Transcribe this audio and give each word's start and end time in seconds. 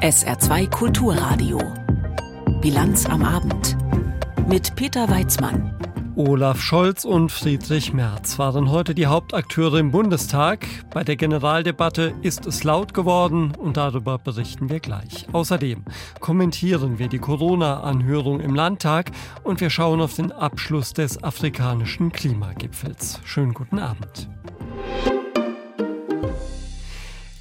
SR2 0.00 0.70
Kulturradio. 0.70 1.60
Bilanz 2.60 3.04
am 3.06 3.24
Abend. 3.24 3.76
Mit 4.46 4.76
Peter 4.76 5.08
Weizmann. 5.10 5.74
Olaf 6.14 6.60
Scholz 6.60 7.04
und 7.04 7.32
Friedrich 7.32 7.92
Merz 7.92 8.38
waren 8.38 8.70
heute 8.70 8.94
die 8.94 9.08
Hauptakteure 9.08 9.80
im 9.80 9.90
Bundestag. 9.90 10.68
Bei 10.94 11.02
der 11.02 11.16
Generaldebatte 11.16 12.14
ist 12.22 12.46
es 12.46 12.62
laut 12.62 12.94
geworden 12.94 13.52
und 13.58 13.76
darüber 13.76 14.18
berichten 14.18 14.70
wir 14.70 14.78
gleich. 14.78 15.26
Außerdem 15.32 15.84
kommentieren 16.20 17.00
wir 17.00 17.08
die 17.08 17.18
Corona-Anhörung 17.18 18.38
im 18.38 18.54
Landtag 18.54 19.10
und 19.42 19.60
wir 19.60 19.70
schauen 19.70 20.00
auf 20.00 20.14
den 20.14 20.30
Abschluss 20.30 20.92
des 20.92 21.24
afrikanischen 21.24 22.12
Klimagipfels. 22.12 23.20
Schönen 23.24 23.52
guten 23.52 23.80
Abend. 23.80 24.28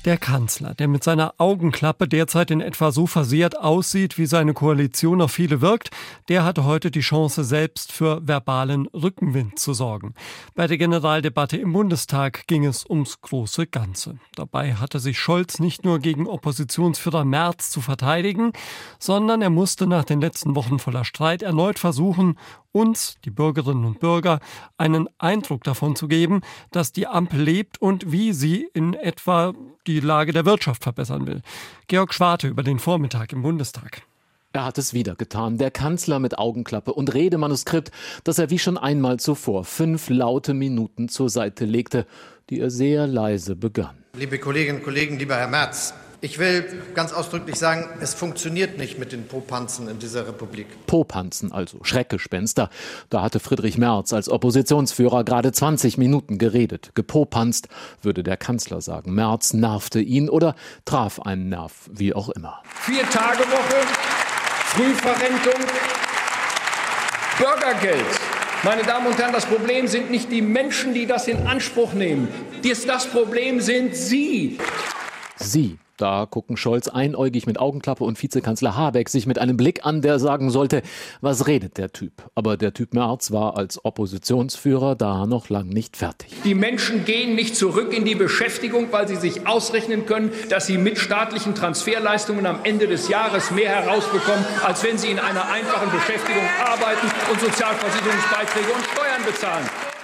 Der 0.07 0.17
Kanzler, 0.17 0.73
der 0.73 0.87
mit 0.87 1.03
seiner 1.03 1.33
Augenklappe 1.37 2.07
derzeit 2.07 2.50
in 2.50 2.61
etwa 2.61 2.93
so 2.93 3.07
versehrt 3.07 3.59
aussieht, 3.59 4.18
wie 4.18 4.25
seine 4.25 4.54
Koalition 4.54 5.19
auf 5.19 5.33
viele 5.33 5.59
wirkt, 5.59 5.91
der 6.29 6.45
hatte 6.45 6.63
heute 6.63 6.91
die 6.91 7.01
Chance, 7.01 7.43
selbst 7.43 7.91
für 7.91 8.25
verbalen 8.25 8.87
Rückenwind 8.93 9.59
zu 9.59 9.73
sorgen. 9.73 10.13
Bei 10.55 10.65
der 10.65 10.77
Generaldebatte 10.77 11.57
im 11.57 11.73
Bundestag 11.73 12.47
ging 12.47 12.63
es 12.63 12.89
ums 12.89 13.19
große 13.19 13.68
Ganze. 13.68 14.18
Dabei 14.33 14.75
hatte 14.75 15.01
sich 15.01 15.19
Scholz 15.19 15.59
nicht 15.59 15.83
nur 15.83 15.99
gegen 15.99 16.25
Oppositionsführer 16.25 17.25
Merz 17.25 17.69
zu 17.69 17.82
verteidigen, 17.82 18.54
sondern 18.99 19.41
er 19.41 19.49
musste 19.49 19.87
nach 19.87 20.05
den 20.05 20.21
letzten 20.21 20.55
Wochen 20.55 20.79
voller 20.79 21.04
Streit 21.04 21.41
erneut 21.41 21.79
versuchen, 21.79 22.37
uns, 22.71 23.18
die 23.25 23.32
Bürgerinnen 23.32 23.85
und 23.85 23.99
Bürger, 23.99 24.39
einen 24.77 25.10
Eindruck 25.18 25.63
davon 25.63 25.96
zu 25.96 26.07
geben, 26.07 26.41
dass 26.71 26.91
die 26.91 27.07
Ampel 27.07 27.41
lebt 27.41 27.82
und 27.82 28.11
wie 28.11 28.33
sie 28.33 28.69
in 28.74 28.93
etwa 28.93 29.54
die 29.87 29.96
Lage 30.00 30.33
der 30.33 30.46
Wirtschaft 30.46 30.83
verbessern 30.83 31.28
will. 31.28 31.42
Georg 31.87 32.14
Schwarte 32.14 32.47
über 32.47 32.64
den 32.64 32.80
Vormittag 32.80 33.33
im 33.33 33.41
Bundestag. 33.41 34.02
Er 34.53 34.66
hat 34.66 34.77
es 34.77 34.94
wieder 34.94 35.16
getan. 35.16 35.58
Der 35.58 35.71
Kanzler 35.71 36.19
mit 36.19 36.38
Augenklappe 36.38 36.94
und 36.94 37.13
Redemanuskript, 37.13 37.91
das 38.23 38.39
er 38.39 38.49
wie 38.49 38.59
schon 38.59 38.77
einmal 38.77 39.19
zuvor 39.19 39.66
fünf 39.66 40.09
laute 40.09 40.53
Minuten 40.53 41.09
zur 41.09 41.30
Seite 41.30 41.66
legte, 41.66 42.08
die 42.49 42.59
er 42.59 42.71
sehr 42.71 43.08
leise 43.08 43.55
begann. 43.55 43.97
Liebe 44.17 44.39
Kolleginnen 44.39 44.80
und 44.80 44.83
Kollegen, 44.83 45.19
lieber 45.19 45.36
Herr 45.36 45.47
Merz, 45.47 45.94
ich 46.21 46.39
will 46.39 46.65
ganz 46.95 47.13
ausdrücklich 47.13 47.57
sagen, 47.57 47.87
es 48.01 48.13
funktioniert 48.13 48.77
nicht 48.77 48.97
mit 48.97 49.11
den 49.11 49.27
Popanzen 49.27 49.87
in 49.87 49.99
dieser 49.99 50.27
Republik. 50.27 50.67
Popanzen, 50.87 51.51
also 51.51 51.77
Schreckgespenster. 51.83 52.69
Da 53.09 53.21
hatte 53.21 53.39
Friedrich 53.39 53.77
Merz 53.77 54.13
als 54.13 54.27
Oppositionsführer 54.29 55.23
gerade 55.23 55.51
20 55.51 55.97
Minuten 55.97 56.37
geredet. 56.39 56.91
Gepopanzt, 56.95 57.67
würde 58.01 58.23
der 58.23 58.37
Kanzler 58.37 58.81
sagen. 58.81 59.13
Merz 59.13 59.53
nervte 59.53 59.99
ihn 59.99 60.29
oder 60.29 60.55
traf 60.85 61.19
einen 61.19 61.49
Nerv, 61.49 61.73
wie 61.91 62.13
auch 62.13 62.29
immer. 62.29 62.63
Vier 62.81 63.07
Tage 63.09 63.39
Woche, 63.39 63.85
Frühverrentung, 64.65 65.61
Bürgergeld. 67.37 68.05
Meine 68.63 68.81
Damen 68.81 69.07
und 69.07 69.17
Herren, 69.19 69.33
das 69.33 69.45
Problem 69.45 69.87
sind 69.87 70.09
nicht 70.09 70.31
die 70.31 70.41
Menschen, 70.41 70.95
die 70.95 71.05
das 71.05 71.27
in 71.27 71.45
Anspruch 71.45 71.93
nehmen. 71.93 72.27
Das 72.87 73.05
Problem 73.05 73.61
sind 73.61 73.95
Sie. 73.95 74.57
Sie, 75.35 75.77
da 75.97 76.25
gucken 76.25 76.57
Scholz 76.57 76.87
einäugig 76.87 77.47
mit 77.47 77.59
Augenklappe 77.59 78.03
und 78.03 78.21
Vizekanzler 78.21 78.75
Habeck 78.75 79.09
sich 79.09 79.25
mit 79.25 79.39
einem 79.39 79.57
Blick 79.57 79.85
an, 79.85 80.01
der 80.01 80.19
sagen 80.19 80.49
sollte, 80.49 80.81
was 81.21 81.47
redet 81.47 81.77
der 81.77 81.91
Typ? 81.91 82.13
Aber 82.35 82.57
der 82.57 82.73
Typ 82.73 82.93
Merz 82.93 83.31
war 83.31 83.57
als 83.57 83.83
Oppositionsführer 83.83 84.95
da 84.95 85.25
noch 85.25 85.49
lang 85.49 85.67
nicht 85.69 85.97
fertig. 85.97 86.33
Die 86.43 86.53
Menschen 86.53 87.05
gehen 87.05 87.35
nicht 87.35 87.55
zurück 87.55 87.93
in 87.93 88.05
die 88.05 88.15
Beschäftigung, 88.15 88.87
weil 88.91 89.07
sie 89.07 89.15
sich 89.15 89.47
ausrechnen 89.47 90.05
können, 90.05 90.31
dass 90.49 90.67
sie 90.67 90.77
mit 90.77 90.97
staatlichen 90.97 91.55
Transferleistungen 91.55 92.45
am 92.45 92.59
Ende 92.63 92.87
des 92.87 93.09
Jahres 93.09 93.51
mehr 93.51 93.69
herausbekommen, 93.69 94.45
als 94.63 94.83
wenn 94.83 94.97
sie 94.97 95.09
in 95.09 95.19
einer 95.19 95.49
einfachen 95.49 95.91
Beschäftigung 95.91 96.43
arbeiten 96.63 97.07
und 97.31 97.41
Sozialversicherungsbeiträge 97.41 98.71
und 98.73 98.83
Steuern 98.86 99.25
bezahlen. 99.25 99.96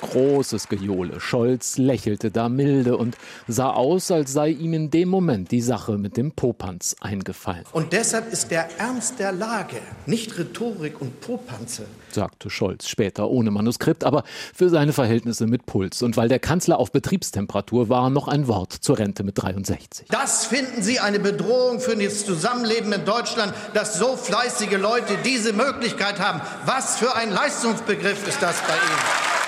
Großes 0.00 0.68
Gejohle. 0.68 1.20
Scholz 1.20 1.78
lächelte 1.78 2.30
da 2.30 2.48
milde 2.48 2.96
und 2.96 3.16
sah 3.46 3.70
aus, 3.70 4.10
als 4.10 4.32
sei 4.32 4.50
ihm 4.50 4.74
in 4.74 4.90
dem 4.90 5.08
Moment 5.08 5.50
die 5.50 5.60
Sache 5.60 5.98
mit 5.98 6.16
dem 6.16 6.32
Popanz 6.32 6.96
eingefallen. 7.00 7.64
Und 7.72 7.92
deshalb 7.92 8.32
ist 8.32 8.50
der 8.50 8.68
Ernst 8.78 9.18
der 9.18 9.32
Lage 9.32 9.76
nicht 10.06 10.38
Rhetorik 10.38 11.00
und 11.00 11.20
Popanze, 11.20 11.86
sagte 12.10 12.50
Scholz 12.50 12.88
später 12.88 13.28
ohne 13.28 13.50
Manuskript, 13.50 14.04
aber 14.04 14.24
für 14.54 14.68
seine 14.68 14.92
Verhältnisse 14.92 15.46
mit 15.46 15.66
Puls. 15.66 16.02
Und 16.02 16.16
weil 16.16 16.28
der 16.28 16.38
Kanzler 16.38 16.78
auf 16.78 16.92
Betriebstemperatur 16.92 17.88
war, 17.88 18.10
noch 18.10 18.28
ein 18.28 18.48
Wort 18.48 18.72
zur 18.72 18.98
Rente 18.98 19.24
mit 19.24 19.42
63. 19.42 20.06
Das 20.08 20.46
finden 20.46 20.82
Sie 20.82 21.00
eine 21.00 21.18
Bedrohung 21.18 21.80
für 21.80 21.96
das 21.96 22.24
Zusammenleben 22.24 22.92
in 22.92 23.04
Deutschland, 23.04 23.52
dass 23.74 23.98
so 23.98 24.16
fleißige 24.16 24.78
Leute 24.78 25.14
diese 25.24 25.52
Möglichkeit 25.52 26.20
haben. 26.20 26.40
Was 26.64 26.96
für 26.96 27.14
ein 27.14 27.30
Leistungsbegriff 27.30 28.26
ist 28.26 28.42
das 28.42 28.56
bei 28.62 28.74
Ihnen? 28.74 29.47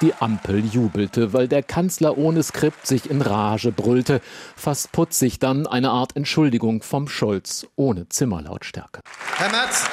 Die 0.00 0.14
Ampel 0.14 0.64
jubelte, 0.64 1.32
weil 1.32 1.48
der 1.48 1.64
Kanzler 1.64 2.16
ohne 2.16 2.44
Skript 2.44 2.86
sich 2.86 3.10
in 3.10 3.20
Rage 3.20 3.72
brüllte. 3.72 4.20
Fast 4.54 4.92
putzig 4.92 5.40
dann 5.40 5.66
eine 5.66 5.90
Art 5.90 6.14
Entschuldigung 6.14 6.82
vom 6.82 7.08
Scholz 7.08 7.66
ohne 7.74 8.08
Zimmerlautstärke. 8.08 9.00
Herr 9.36 9.50
Merz, 9.50 9.86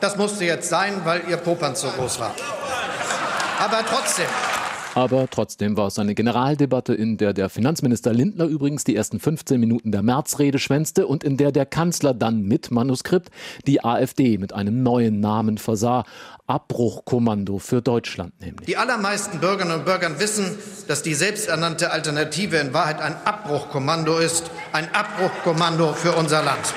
das 0.00 0.18
musste 0.18 0.44
jetzt 0.44 0.68
sein, 0.68 1.00
weil 1.04 1.22
Ihr 1.28 1.38
Popanz 1.38 1.80
so 1.80 1.88
groß 1.88 2.20
war. 2.20 2.34
Aber 3.58 3.84
trotzdem, 3.86 4.26
aber 4.94 5.28
trotzdem 5.30 5.76
war 5.76 5.88
es 5.88 5.98
eine 5.98 6.14
Generaldebatte, 6.14 6.94
in 6.94 7.16
der 7.16 7.32
der 7.32 7.48
Finanzminister 7.48 8.12
Lindner 8.12 8.44
übrigens 8.44 8.84
die 8.84 8.96
ersten 8.96 9.20
15 9.20 9.60
Minuten 9.60 9.92
der 9.92 10.02
Märzrede 10.02 10.58
schwänzte 10.58 11.06
und 11.06 11.24
in 11.24 11.36
der 11.36 11.52
der 11.52 11.66
Kanzler 11.66 12.14
dann 12.14 12.42
mit 12.42 12.70
Manuskript 12.70 13.30
die 13.66 13.84
AfD 13.84 14.38
mit 14.38 14.52
einem 14.52 14.82
neuen 14.82 15.20
Namen 15.20 15.58
versah. 15.58 16.04
Abbruchkommando 16.46 17.60
für 17.60 17.80
Deutschland 17.80 18.40
nämlich. 18.40 18.66
Die 18.66 18.76
allermeisten 18.76 19.38
Bürgerinnen 19.38 19.78
und 19.78 19.84
Bürger 19.84 20.18
wissen, 20.18 20.58
dass 20.88 21.02
die 21.02 21.14
selbsternannte 21.14 21.92
Alternative 21.92 22.56
in 22.56 22.74
Wahrheit 22.74 23.00
ein 23.00 23.14
Abbruchkommando 23.24 24.18
ist. 24.18 24.50
Ein 24.72 24.92
Abbruchkommando 24.92 25.92
für 25.92 26.12
unser 26.12 26.42
Land. 26.42 26.74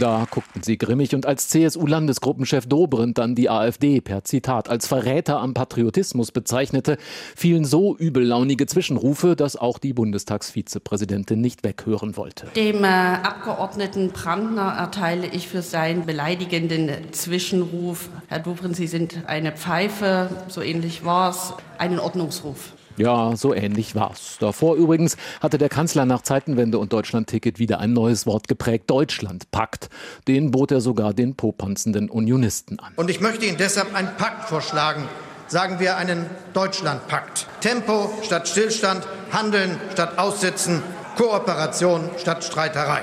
Da 0.00 0.26
guckten 0.28 0.62
sie 0.62 0.76
grimmig 0.76 1.14
und 1.14 1.24
als 1.24 1.48
CSU-Landesgruppenchef 1.48 2.66
Dobrindt 2.66 3.18
dann 3.18 3.36
die 3.36 3.48
AfD 3.48 4.00
per 4.00 4.24
Zitat 4.24 4.68
als 4.68 4.88
Verräter 4.88 5.40
am 5.40 5.54
Patriotismus 5.54 6.32
bezeichnete, 6.32 6.96
fielen 7.36 7.64
so 7.64 7.96
übellaunige 7.96 8.66
Zwischenrufe, 8.66 9.36
dass 9.36 9.56
auch 9.56 9.78
die 9.78 9.92
Bundestagsvizepräsidentin 9.92 11.40
nicht 11.40 11.62
weghören 11.62 12.16
wollte. 12.16 12.48
Dem 12.56 12.82
äh, 12.82 12.88
Abgeordneten 12.88 14.10
Brandner 14.10 14.74
erteile 14.76 15.28
ich 15.28 15.46
für 15.46 15.62
seinen 15.62 16.06
beleidigenden 16.06 16.90
Zwischenruf, 17.12 18.08
Herr 18.28 18.40
Dobrindt, 18.40 18.74
Sie 18.74 18.88
sind 18.88 19.28
eine 19.28 19.52
Pfeife, 19.52 20.28
so 20.48 20.60
ähnlich 20.60 21.04
war 21.04 21.30
es, 21.30 21.52
einen 21.78 22.00
Ordnungsruf. 22.00 22.72
Ja, 22.96 23.34
so 23.36 23.52
ähnlich 23.52 23.94
war's. 23.96 24.36
Davor 24.38 24.76
übrigens 24.76 25.16
hatte 25.40 25.58
der 25.58 25.68
Kanzler 25.68 26.06
nach 26.06 26.22
Zeitenwende 26.22 26.78
und 26.78 26.92
Deutschlandticket 26.92 27.58
wieder 27.58 27.80
ein 27.80 27.92
neues 27.92 28.24
Wort 28.26 28.46
geprägt, 28.46 28.88
Deutschlandpakt. 28.88 29.88
Den 30.28 30.52
bot 30.52 30.70
er 30.70 30.80
sogar 30.80 31.12
den 31.12 31.34
popanzenden 31.34 32.08
Unionisten 32.08 32.78
an. 32.78 32.92
Und 32.94 33.10
ich 33.10 33.20
möchte 33.20 33.46
Ihnen 33.46 33.56
deshalb 33.56 33.94
einen 33.94 34.14
Pakt 34.16 34.48
vorschlagen. 34.48 35.08
Sagen 35.48 35.80
wir 35.80 35.96
einen 35.96 36.26
Deutschlandpakt. 36.52 37.46
Tempo 37.60 38.10
statt 38.22 38.48
Stillstand, 38.48 39.06
Handeln 39.32 39.78
statt 39.92 40.16
Aussitzen, 40.18 40.82
Kooperation 41.16 42.10
statt 42.16 42.44
Streiterei. 42.44 43.02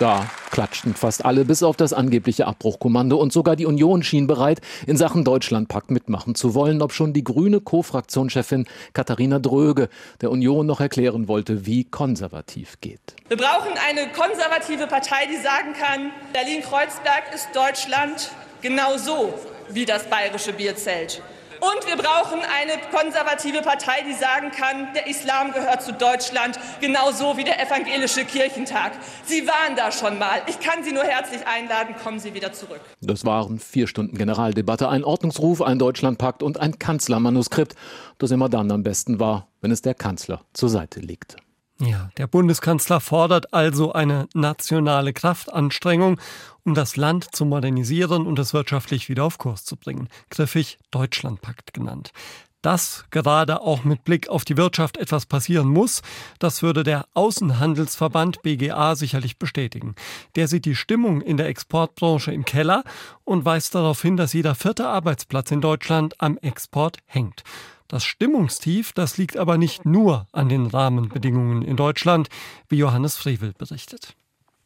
Da 0.00 0.24
klatschten 0.50 0.94
fast 0.94 1.26
alle, 1.26 1.44
bis 1.44 1.62
auf 1.62 1.76
das 1.76 1.92
angebliche 1.92 2.46
Abbruchkommando. 2.46 3.18
Und 3.18 3.34
sogar 3.34 3.54
die 3.54 3.66
Union 3.66 4.02
schien 4.02 4.26
bereit, 4.26 4.62
in 4.86 4.96
Sachen 4.96 5.24
Deutschlandpakt 5.24 5.90
mitmachen 5.90 6.34
zu 6.34 6.54
wollen, 6.54 6.80
ob 6.80 6.94
schon 6.94 7.12
die 7.12 7.22
grüne 7.22 7.60
Co-Fraktionschefin 7.60 8.66
Katharina 8.94 9.38
Dröge 9.40 9.90
der 10.22 10.30
Union 10.30 10.64
noch 10.66 10.80
erklären 10.80 11.28
wollte, 11.28 11.66
wie 11.66 11.84
konservativ 11.84 12.80
geht. 12.80 12.98
Wir 13.28 13.36
brauchen 13.36 13.72
eine 13.90 14.10
konservative 14.12 14.86
Partei, 14.86 15.26
die 15.30 15.36
sagen 15.36 15.74
kann, 15.78 16.12
Berlin-Kreuzberg 16.32 17.34
ist 17.34 17.48
Deutschland 17.54 18.30
genauso 18.62 19.34
wie 19.68 19.84
das 19.84 20.04
bayerische 20.04 20.54
Bierzelt. 20.54 21.22
Und 21.60 21.86
wir 21.86 21.96
brauchen 21.96 22.40
eine 22.40 22.80
konservative 22.90 23.60
Partei, 23.60 24.02
die 24.06 24.14
sagen 24.14 24.50
kann, 24.50 24.94
der 24.94 25.06
Islam 25.06 25.52
gehört 25.52 25.82
zu 25.82 25.92
Deutschland, 25.92 26.58
genauso 26.80 27.36
wie 27.36 27.44
der 27.44 27.60
evangelische 27.60 28.24
Kirchentag. 28.24 28.92
Sie 29.24 29.46
waren 29.46 29.76
da 29.76 29.92
schon 29.92 30.18
mal. 30.18 30.40
Ich 30.46 30.58
kann 30.58 30.82
Sie 30.82 30.92
nur 30.92 31.04
herzlich 31.04 31.46
einladen, 31.46 31.94
kommen 32.02 32.18
Sie 32.18 32.32
wieder 32.32 32.52
zurück. 32.52 32.80
Das 33.02 33.26
waren 33.26 33.58
vier 33.58 33.86
Stunden 33.86 34.16
Generaldebatte, 34.16 34.88
ein 34.88 35.04
Ordnungsruf, 35.04 35.60
ein 35.60 35.78
Deutschlandpakt 35.78 36.42
und 36.42 36.58
ein 36.58 36.78
Kanzlermanuskript, 36.78 37.74
das 38.18 38.30
immer 38.30 38.48
dann 38.48 38.70
am 38.70 38.82
besten 38.82 39.20
war, 39.20 39.48
wenn 39.60 39.70
es 39.70 39.82
der 39.82 39.94
Kanzler 39.94 40.40
zur 40.54 40.70
Seite 40.70 41.00
legte. 41.00 41.36
Ja, 41.80 42.10
der 42.18 42.26
Bundeskanzler 42.26 43.00
fordert 43.00 43.54
also 43.54 43.94
eine 43.94 44.28
nationale 44.34 45.14
Kraftanstrengung, 45.14 46.20
um 46.62 46.74
das 46.74 46.96
Land 46.96 47.34
zu 47.34 47.46
modernisieren 47.46 48.26
und 48.26 48.38
es 48.38 48.52
wirtschaftlich 48.52 49.08
wieder 49.08 49.24
auf 49.24 49.38
Kurs 49.38 49.64
zu 49.64 49.76
bringen. 49.76 50.08
Griffig 50.28 50.78
Deutschlandpakt 50.90 51.72
genannt. 51.72 52.12
Dass 52.60 53.06
gerade 53.10 53.62
auch 53.62 53.84
mit 53.84 54.04
Blick 54.04 54.28
auf 54.28 54.44
die 54.44 54.58
Wirtschaft 54.58 54.98
etwas 54.98 55.24
passieren 55.24 55.68
muss, 55.68 56.02
das 56.38 56.62
würde 56.62 56.82
der 56.82 57.06
Außenhandelsverband 57.14 58.42
BGA 58.42 58.94
sicherlich 58.94 59.38
bestätigen. 59.38 59.94
Der 60.36 60.48
sieht 60.48 60.66
die 60.66 60.74
Stimmung 60.74 61.22
in 61.22 61.38
der 61.38 61.48
Exportbranche 61.48 62.32
im 62.32 62.44
Keller 62.44 62.84
und 63.24 63.46
weist 63.46 63.74
darauf 63.74 64.02
hin, 64.02 64.18
dass 64.18 64.34
jeder 64.34 64.54
vierte 64.54 64.86
Arbeitsplatz 64.86 65.50
in 65.50 65.62
Deutschland 65.62 66.20
am 66.20 66.36
Export 66.36 66.98
hängt. 67.06 67.42
Das 67.90 68.04
Stimmungstief, 68.04 68.92
das 68.92 69.18
liegt 69.18 69.36
aber 69.36 69.58
nicht 69.58 69.84
nur 69.84 70.28
an 70.30 70.48
den 70.48 70.66
Rahmenbedingungen 70.66 71.62
in 71.62 71.74
Deutschland, 71.74 72.28
wie 72.68 72.76
Johannes 72.76 73.16
Frevel 73.16 73.52
berichtet. 73.58 74.14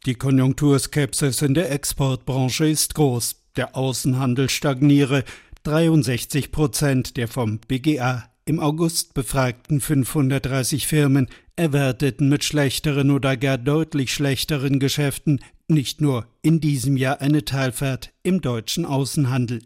Die 0.05 0.13
Konjunkturskepsis 0.13 1.41
in 1.41 1.55
der 1.55 1.71
Exportbranche 1.71 2.67
ist 2.67 2.93
groß. 2.93 3.37
Der 3.55 3.75
Außenhandel 3.75 4.51
stagniere. 4.51 5.23
63 5.63 6.51
Prozent 6.51 7.17
der 7.17 7.27
vom 7.27 7.57
BGA 7.67 8.29
im 8.45 8.59
August 8.59 9.15
befragten 9.15 9.81
530 9.81 10.85
Firmen 10.85 11.27
erwarteten 11.55 12.29
mit 12.29 12.43
schlechteren 12.43 13.09
oder 13.09 13.37
gar 13.37 13.57
deutlich 13.57 14.13
schlechteren 14.13 14.77
Geschäften 14.77 15.39
nicht 15.67 16.01
nur 16.01 16.27
in 16.41 16.59
diesem 16.59 16.97
Jahr 16.97 17.21
eine 17.21 17.45
Teilfahrt 17.45 18.13
im 18.23 18.41
deutschen 18.41 18.85
Außenhandel. 18.85 19.61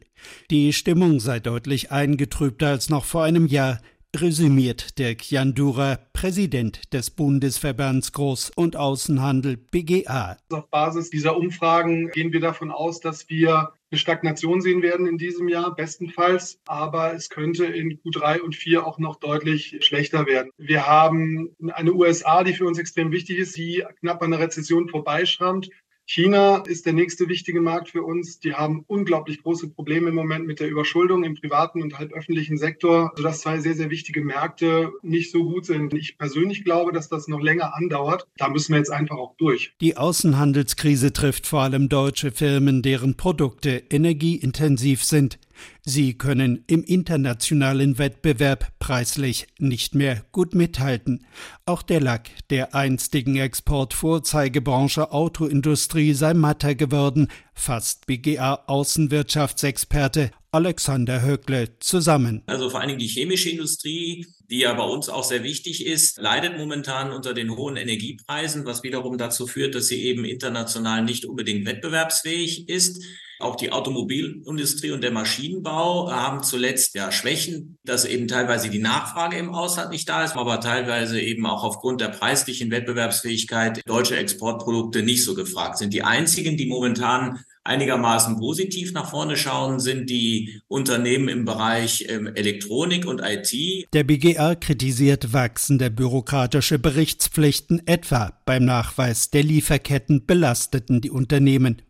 Die 0.49 0.73
Stimmung 0.73 1.19
sei 1.19 1.39
deutlich 1.39 1.91
eingetrübter 1.91 2.67
als 2.67 2.89
noch 2.89 3.05
vor 3.05 3.23
einem 3.23 3.47
Jahr, 3.47 3.79
resümiert 4.15 4.97
Dirk 4.97 5.29
Jandura, 5.29 5.99
Präsident 6.13 6.93
des 6.93 7.11
Bundesverbands 7.11 8.11
Groß- 8.11 8.51
und 8.55 8.75
Außenhandel 8.75 9.57
BGA. 9.57 10.37
Auf 10.49 10.69
Basis 10.69 11.09
dieser 11.09 11.37
Umfragen 11.37 12.09
gehen 12.09 12.33
wir 12.33 12.39
davon 12.39 12.71
aus, 12.71 12.99
dass 12.99 13.29
wir 13.29 13.73
eine 13.91 13.99
Stagnation 13.99 14.61
sehen 14.61 14.81
werden 14.81 15.05
in 15.05 15.17
diesem 15.17 15.47
Jahr, 15.47 15.75
bestenfalls. 15.75 16.59
Aber 16.67 17.13
es 17.13 17.29
könnte 17.29 17.65
in 17.65 17.99
Q3 17.99 18.39
und 18.39 18.55
4 18.55 18.85
auch 18.85 18.99
noch 18.99 19.15
deutlich 19.17 19.77
schlechter 19.81 20.25
werden. 20.25 20.51
Wir 20.57 20.87
haben 20.87 21.55
eine 21.73 21.93
USA, 21.93 22.43
die 22.43 22.53
für 22.53 22.65
uns 22.65 22.79
extrem 22.79 23.11
wichtig 23.11 23.37
ist, 23.37 23.57
die 23.57 23.83
knapp 23.99 24.21
an 24.21 24.31
der 24.31 24.39
Rezession 24.39 24.89
vorbeischrammt. 24.89 25.69
China 26.11 26.63
ist 26.65 26.87
der 26.87 26.93
nächste 26.93 27.29
wichtige 27.29 27.61
Markt 27.61 27.89
für 27.89 28.01
uns. 28.01 28.39
Die 28.39 28.55
haben 28.55 28.83
unglaublich 28.87 29.43
große 29.43 29.69
Probleme 29.69 30.09
im 30.09 30.15
Moment 30.15 30.47
mit 30.47 30.59
der 30.59 30.67
Überschuldung 30.67 31.23
im 31.23 31.35
privaten 31.35 31.83
und 31.83 31.99
halb 31.99 32.13
öffentlichen 32.13 32.57
Sektor, 32.57 33.11
sodass 33.15 33.41
zwei 33.41 33.59
sehr, 33.59 33.75
sehr 33.75 33.91
wichtige 33.91 34.23
Märkte 34.23 34.89
nicht 35.03 35.31
so 35.31 35.43
gut 35.43 35.67
sind. 35.67 35.93
Ich 35.93 36.17
persönlich 36.17 36.63
glaube, 36.63 36.93
dass 36.93 37.09
das 37.09 37.27
noch 37.27 37.39
länger 37.39 37.75
andauert. 37.75 38.25
Da 38.37 38.49
müssen 38.49 38.73
wir 38.73 38.79
jetzt 38.79 38.89
einfach 38.91 39.17
auch 39.17 39.35
durch. 39.37 39.75
Die 39.81 39.97
Außenhandelskrise 39.97 41.13
trifft 41.13 41.45
vor 41.45 41.61
allem 41.61 41.89
deutsche 41.89 42.31
Firmen, 42.31 42.81
deren 42.81 43.13
Produkte 43.13 43.83
energieintensiv 43.91 45.03
sind. 45.03 45.37
Sie 45.81 46.17
können 46.17 46.63
im 46.67 46.83
internationalen 46.83 47.97
Wettbewerb 47.97 48.71
preislich 48.79 49.47
nicht 49.57 49.95
mehr 49.95 50.23
gut 50.31 50.53
mithalten. 50.53 51.25
Auch 51.65 51.81
der 51.81 52.01
Lack 52.01 52.29
der 52.49 52.75
einstigen 52.75 53.35
Exportvorzeigebranche 53.37 55.11
Autoindustrie 55.11 56.13
sei 56.13 56.33
matter 56.33 56.75
geworden, 56.75 57.29
fasst 57.53 58.07
BGA 58.07 58.63
Außenwirtschaftsexperte 58.67 60.31
Alexander 60.51 61.21
Höckle 61.21 61.77
zusammen. 61.79 62.41
Also 62.47 62.69
vor 62.69 62.79
allen 62.79 62.89
Dingen 62.89 62.99
die 62.99 63.07
chemische 63.07 63.51
Industrie, 63.51 64.25
die 64.49 64.59
ja 64.59 64.73
bei 64.73 64.83
uns 64.83 65.07
auch 65.07 65.23
sehr 65.23 65.43
wichtig 65.43 65.85
ist, 65.85 66.17
leidet 66.17 66.57
momentan 66.57 67.11
unter 67.11 67.33
den 67.33 67.55
hohen 67.55 67.77
Energiepreisen, 67.77 68.65
was 68.65 68.81
wiederum 68.81 69.17
dazu 69.17 69.45
führt, 69.45 69.75
dass 69.75 69.87
sie 69.87 70.01
eben 70.03 70.25
international 70.25 71.03
nicht 71.03 71.25
unbedingt 71.25 71.65
wettbewerbsfähig 71.67 72.67
ist. 72.67 73.03
Auch 73.39 73.55
die 73.55 73.71
Automobilindustrie 73.71 74.91
und 74.91 75.01
der 75.01 75.11
Maschinenbau 75.11 76.11
haben 76.11 76.43
zuletzt 76.43 76.93
ja 76.95 77.09
Schwächen, 77.09 77.77
dass 77.85 78.03
eben 78.03 78.27
teilweise 78.27 78.69
die 78.69 78.79
Nachfrage 78.79 79.37
im 79.37 79.55
Ausland 79.55 79.91
nicht 79.91 80.09
da 80.09 80.25
ist, 80.25 80.35
aber 80.35 80.59
teilweise 80.59 81.21
eben 81.21 81.45
auch 81.45 81.63
aufgrund 81.63 82.01
der 82.01 82.09
preislichen 82.09 82.69
Wettbewerbsfähigkeit 82.69 83.81
deutsche 83.85 84.17
Exportprodukte 84.17 85.03
nicht 85.03 85.23
so 85.23 85.35
gefragt 85.35 85.77
sind. 85.77 85.93
Die 85.93 86.03
einzigen, 86.03 86.57
die 86.57 86.65
momentan 86.65 87.39
einigermaßen 87.63 88.37
positiv 88.37 88.93
nach 88.93 89.09
vorne 89.09 89.37
schauen, 89.37 89.79
sind 89.79 90.09
die 90.09 90.61
Unternehmen 90.67 91.27
im 91.27 91.45
Bereich 91.45 92.05
ähm, 92.09 92.27
Elektronik 92.35 93.05
und 93.05 93.21
IT. 93.23 93.87
Der 93.93 94.03
BGA 94.03 94.55
kritisiert 94.55 95.33
wachsende 95.33 95.91
bürokratische 95.91 96.79
Berichtspflichten, 96.79 97.85
etwa 97.85 98.33
beim 98.45 98.65
Nachweis 98.65 99.29
der 99.29 99.43
Lieferketten 99.43 100.25
belasteten 100.25 101.01
die 101.01 101.11
Unternehmen. 101.11 101.81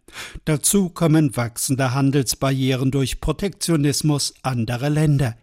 Dazu 0.45 0.89
kommen 0.89 1.35
wachsende 1.35 1.93
Handelsbarrieren 1.93 2.91
durch 2.91 3.21
Protektionismus 3.21 4.33
anderer 4.41 4.89
Länder. 4.89 5.35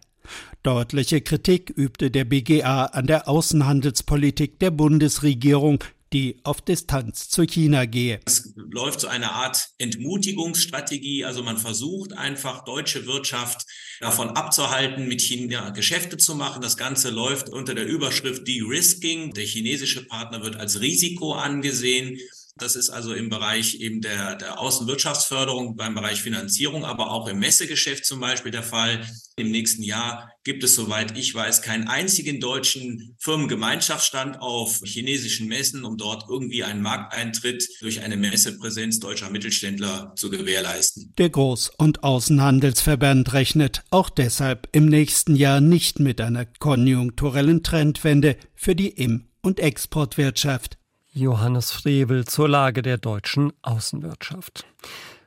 Deutliche 0.63 1.21
Kritik 1.21 1.69
übte 1.69 2.11
der 2.11 2.25
BGA 2.25 2.85
an 2.87 3.07
der 3.07 3.29
Außenhandelspolitik 3.29 4.59
der 4.59 4.71
Bundesregierung 4.71 5.81
die 6.13 6.39
auf 6.43 6.61
Distanz 6.61 7.29
zu 7.29 7.43
China 7.43 7.85
gehe. 7.85 8.19
Es 8.25 8.53
läuft 8.55 9.01
so 9.01 9.07
eine 9.07 9.31
Art 9.31 9.67
Entmutigungsstrategie. 9.77 11.25
Also 11.25 11.43
man 11.43 11.57
versucht 11.57 12.13
einfach 12.13 12.63
deutsche 12.63 13.05
Wirtschaft 13.05 13.65
davon 13.99 14.29
abzuhalten, 14.29 15.07
mit 15.07 15.21
China 15.21 15.69
Geschäfte 15.71 16.17
zu 16.17 16.35
machen. 16.35 16.61
Das 16.61 16.77
Ganze 16.77 17.09
läuft 17.09 17.49
unter 17.49 17.75
der 17.75 17.85
Überschrift 17.85 18.47
De-Risking. 18.47 19.33
Der 19.33 19.45
chinesische 19.45 20.05
Partner 20.05 20.43
wird 20.43 20.55
als 20.55 20.79
Risiko 20.81 21.33
angesehen. 21.33 22.17
Das 22.59 22.75
ist 22.75 22.89
also 22.89 23.13
im 23.13 23.29
Bereich 23.29 23.75
eben 23.75 24.01
der, 24.01 24.35
der 24.35 24.59
Außenwirtschaftsförderung, 24.59 25.75
beim 25.75 25.95
Bereich 25.95 26.21
Finanzierung, 26.21 26.85
aber 26.85 27.11
auch 27.11 27.27
im 27.27 27.39
Messegeschäft 27.39 28.05
zum 28.05 28.19
Beispiel 28.19 28.51
der 28.51 28.63
Fall. 28.63 29.05
Im 29.35 29.51
nächsten 29.51 29.83
Jahr 29.83 30.31
gibt 30.43 30.63
es, 30.63 30.75
soweit 30.75 31.17
ich 31.17 31.35
weiß, 31.35 31.61
keinen 31.61 31.87
einzigen 31.87 32.39
deutschen 32.39 33.15
Firmengemeinschaftsstand 33.19 34.41
auf 34.41 34.81
chinesischen 34.83 35.47
Messen, 35.47 35.83
um 35.83 35.97
dort 35.97 36.25
irgendwie 36.29 36.63
einen 36.63 36.81
Markteintritt 36.81 37.67
durch 37.81 38.01
eine 38.01 38.17
Messepräsenz 38.17 38.99
deutscher 38.99 39.29
Mittelständler 39.29 40.13
zu 40.15 40.29
gewährleisten. 40.29 41.13
Der 41.17 41.29
Groß- 41.29 41.71
und 41.77 42.03
Außenhandelsverband 42.03 43.33
rechnet 43.33 43.83
auch 43.91 44.09
deshalb 44.09 44.67
im 44.71 44.87
nächsten 44.87 45.35
Jahr 45.35 45.61
nicht 45.61 45.99
mit 45.99 46.19
einer 46.21 46.45
konjunkturellen 46.45 47.61
Trendwende 47.61 48.37
für 48.55 48.75
die 48.75 48.89
Im- 48.89 49.27
und 49.41 49.59
Exportwirtschaft. 49.59 50.77
Johannes 51.17 51.71
Frevel 51.71 52.25
zur 52.25 52.47
Lage 52.47 52.83
der 52.83 52.97
deutschen 52.99 53.51
Außenwirtschaft. 53.63 54.65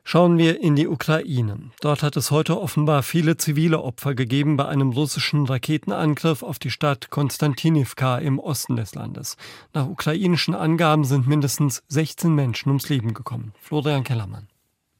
Schauen 0.03 0.37
wir 0.37 0.61
in 0.61 0.75
die 0.75 0.87
Ukraine. 0.87 1.71
Dort 1.81 2.01
hat 2.01 2.15
es 2.15 2.31
heute 2.31 2.59
offenbar 2.59 3.03
viele 3.03 3.37
zivile 3.37 3.81
Opfer 3.81 4.15
gegeben 4.15 4.57
bei 4.57 4.67
einem 4.67 4.91
russischen 4.91 5.45
Raketenangriff 5.45 6.43
auf 6.43 6.59
die 6.59 6.71
Stadt 6.71 7.09
Konstantinivka 7.09 8.17
im 8.17 8.39
Osten 8.39 8.77
des 8.77 8.95
Landes. 8.95 9.35
Nach 9.73 9.85
ukrainischen 9.85 10.55
Angaben 10.55 11.03
sind 11.03 11.27
mindestens 11.27 11.83
16 11.89 12.33
Menschen 12.33 12.69
ums 12.69 12.89
Leben 12.89 13.13
gekommen. 13.13 13.53
Florian 13.59 14.03
Kellermann. 14.03 14.47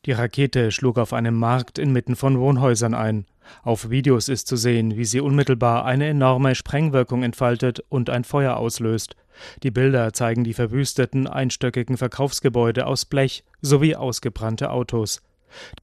Die 0.06 0.12
Rakete 0.12 0.72
schlug 0.72 0.98
auf 0.98 1.14
einem 1.14 1.38
Markt 1.38 1.80
inmitten 1.80 2.16
von 2.16 2.38
Wohnhäusern 2.38 2.94
ein. 2.94 3.26
Auf 3.64 3.90
Videos 3.90 4.30
ist 4.30 4.48
zu 4.48 4.56
sehen, 4.56 4.98
wie 4.98 5.06
sie 5.06 5.20
unmittelbar 5.20 5.86
eine 5.86 6.08
enorme 6.08 6.56
Sprengwirkung 6.56 7.24
entfaltet 7.24 7.84
und 7.90 8.10
ein 8.10 8.24
Feuer 8.24 8.58
auslöst. 8.58 9.16
Die 9.64 9.72
Bilder 9.72 10.14
zeigen 10.14 10.44
die 10.44 10.54
verwüsteten, 10.54 11.28
einstöckigen 11.28 11.98
Verkaufsgebäude 11.98 12.86
aus 12.86 13.06
Blech 13.06 13.44
sowie 13.62 13.96
ausgebrannte 13.96 14.72
Autos. 14.72 15.22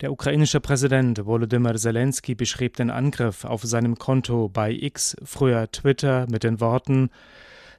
Der 0.00 0.12
ukrainische 0.12 0.60
Präsident 0.60 1.24
Volodymyr 1.26 1.76
Zelensky 1.76 2.34
beschrieb 2.34 2.76
den 2.76 2.90
Angriff 2.90 3.44
auf 3.44 3.62
seinem 3.62 3.96
Konto 3.96 4.48
bei 4.48 4.72
X, 4.72 5.16
früher 5.24 5.70
Twitter, 5.70 6.26
mit 6.30 6.44
den 6.44 6.60
Worten 6.60 7.10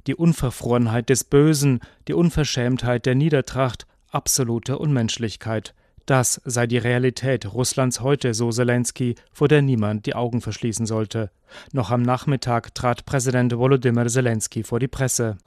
Die 0.08 0.16
Unverfrorenheit 0.16 1.10
des 1.10 1.24
Bösen, 1.24 1.80
die 2.08 2.14
Unverschämtheit 2.14 3.06
der 3.06 3.16
Niedertracht, 3.16 3.86
absolute 4.12 4.78
Unmenschlichkeit. 4.78 5.74
Das 6.10 6.42
sei 6.44 6.66
die 6.66 6.80
Realität 6.80 7.54
Russlands 7.54 8.00
heute, 8.00 8.34
so 8.34 8.50
Zelensky, 8.50 9.14
vor 9.32 9.48
der 9.48 9.62
niemand 9.62 10.08
die 10.08 10.16
Augen 10.16 10.42
verschließen 10.42 10.88
sollte. 10.88 11.30
Noch 11.72 11.92
am 11.92 12.02
Nachmittag 12.02 12.74
trat 12.74 13.06
Präsident 13.06 13.56
Volodymyr 13.56 14.08
Zelensky 14.08 14.64
vor 14.64 14.80
die 14.80 14.88
Presse. 14.88 15.38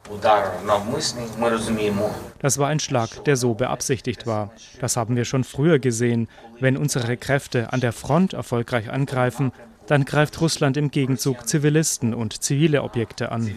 Das 2.39 2.59
war 2.59 2.69
ein 2.69 2.79
Schlag, 2.79 3.25
der 3.25 3.37
so 3.37 3.55
beabsichtigt 3.55 4.25
war. 4.29 4.53
Das 4.81 4.97
haben 4.97 5.17
wir 5.17 5.25
schon 5.25 5.43
früher 5.43 5.81
gesehen. 5.81 6.29
Wenn 6.61 6.77
unsere 6.77 7.17
Kräfte 7.17 7.73
an 7.73 7.81
der 7.81 7.93
Front 7.93 8.33
erfolgreich 8.33 8.89
angreifen, 8.89 9.51
dann 9.89 10.05
greift 10.05 10.41
Russland 10.41 10.77
im 10.77 10.93
Gegenzug 10.93 11.49
Zivilisten 11.49 12.15
und 12.15 12.41
zivile 12.41 12.85
Objekte 12.85 13.33
an. 13.33 13.53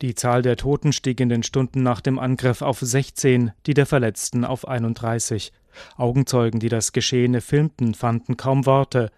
Die 0.00 0.14
Zahl 0.14 0.42
der 0.42 0.56
Toten 0.56 0.92
stieg 0.92 1.18
in 1.18 1.28
den 1.28 1.42
Stunden 1.42 1.82
nach 1.82 2.00
dem 2.00 2.20
Angriff 2.20 2.62
auf 2.62 2.78
16, 2.78 3.50
die 3.66 3.74
der 3.74 3.84
Verletzten 3.84 4.44
auf 4.44 4.68
31. 4.68 5.52
Augenzeugen, 5.96 6.60
die 6.60 6.68
das 6.68 6.92
Geschehene 6.92 7.40
filmten, 7.40 7.94
fanden 7.94 8.36
kaum 8.36 8.64
Worte. 8.64 9.10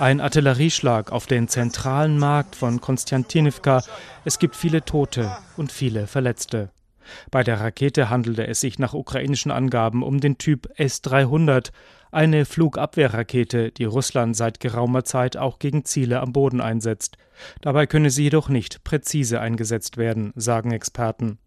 Ein 0.00 0.20
Artillerieschlag 0.20 1.12
auf 1.12 1.28
den 1.28 1.46
zentralen 1.46 2.18
Markt 2.18 2.56
von 2.56 2.80
Konstantinivka. 2.80 3.84
Es 4.24 4.40
gibt 4.40 4.56
viele 4.56 4.84
Tote 4.84 5.30
und 5.56 5.70
viele 5.70 6.08
Verletzte. 6.08 6.70
Bei 7.30 7.44
der 7.44 7.60
Rakete 7.60 8.10
handelte 8.10 8.48
es 8.48 8.60
sich 8.60 8.80
nach 8.80 8.94
ukrainischen 8.94 9.52
Angaben 9.52 10.02
um 10.02 10.20
den 10.20 10.38
Typ 10.38 10.68
S-300, 10.76 11.70
eine 12.10 12.44
Flugabwehrrakete, 12.44 13.70
die 13.70 13.84
Russland 13.84 14.36
seit 14.36 14.60
geraumer 14.60 15.04
Zeit 15.04 15.36
auch 15.36 15.58
gegen 15.58 15.84
Ziele 15.84 16.20
am 16.20 16.32
Boden 16.32 16.60
einsetzt. 16.60 17.16
Dabei 17.60 17.86
könne 17.86 18.10
sie 18.10 18.24
jedoch 18.24 18.48
nicht 18.48 18.84
präzise 18.84 19.40
eingesetzt 19.40 19.96
werden, 19.96 20.32
sagen 20.36 20.72
Experten. 20.72 21.38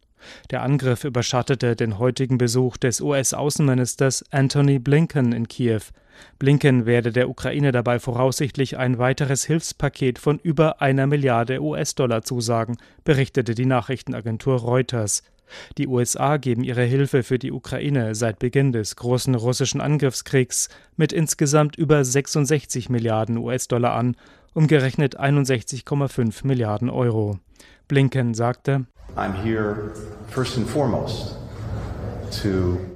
Der 0.51 0.61
Angriff 0.61 1.03
überschattete 1.03 1.75
den 1.75 1.99
heutigen 1.99 2.37
Besuch 2.37 2.77
des 2.77 3.01
US-Außenministers 3.01 4.23
Antony 4.31 4.79
Blinken 4.79 5.33
in 5.33 5.47
Kiew. 5.47 5.81
Blinken 6.39 6.85
werde 6.85 7.11
der 7.11 7.29
Ukraine 7.29 7.71
dabei 7.71 7.99
voraussichtlich 7.99 8.77
ein 8.77 8.97
weiteres 8.97 9.45
Hilfspaket 9.45 10.19
von 10.19 10.39
über 10.39 10.81
einer 10.81 11.07
Milliarde 11.07 11.61
US-Dollar 11.61 12.21
zusagen, 12.21 12.77
berichtete 13.03 13.55
die 13.55 13.65
Nachrichtenagentur 13.65 14.59
Reuters. 14.59 15.23
Die 15.77 15.87
USA 15.87 16.37
geben 16.37 16.63
ihre 16.63 16.83
Hilfe 16.83 17.23
für 17.23 17.39
die 17.39 17.51
Ukraine 17.51 18.15
seit 18.15 18.39
Beginn 18.39 18.71
des 18.71 18.95
großen 18.95 19.35
russischen 19.35 19.81
Angriffskriegs 19.81 20.69
mit 20.95 21.13
insgesamt 21.13 21.75
über 21.75 22.03
66 22.03 22.89
Milliarden 22.89 23.37
US-Dollar 23.37 23.93
an, 23.93 24.15
umgerechnet 24.53 25.19
61,5 25.19 26.45
Milliarden 26.45 26.89
Euro. 26.89 27.39
Blinken 27.87 28.33
sagte, 28.33 28.85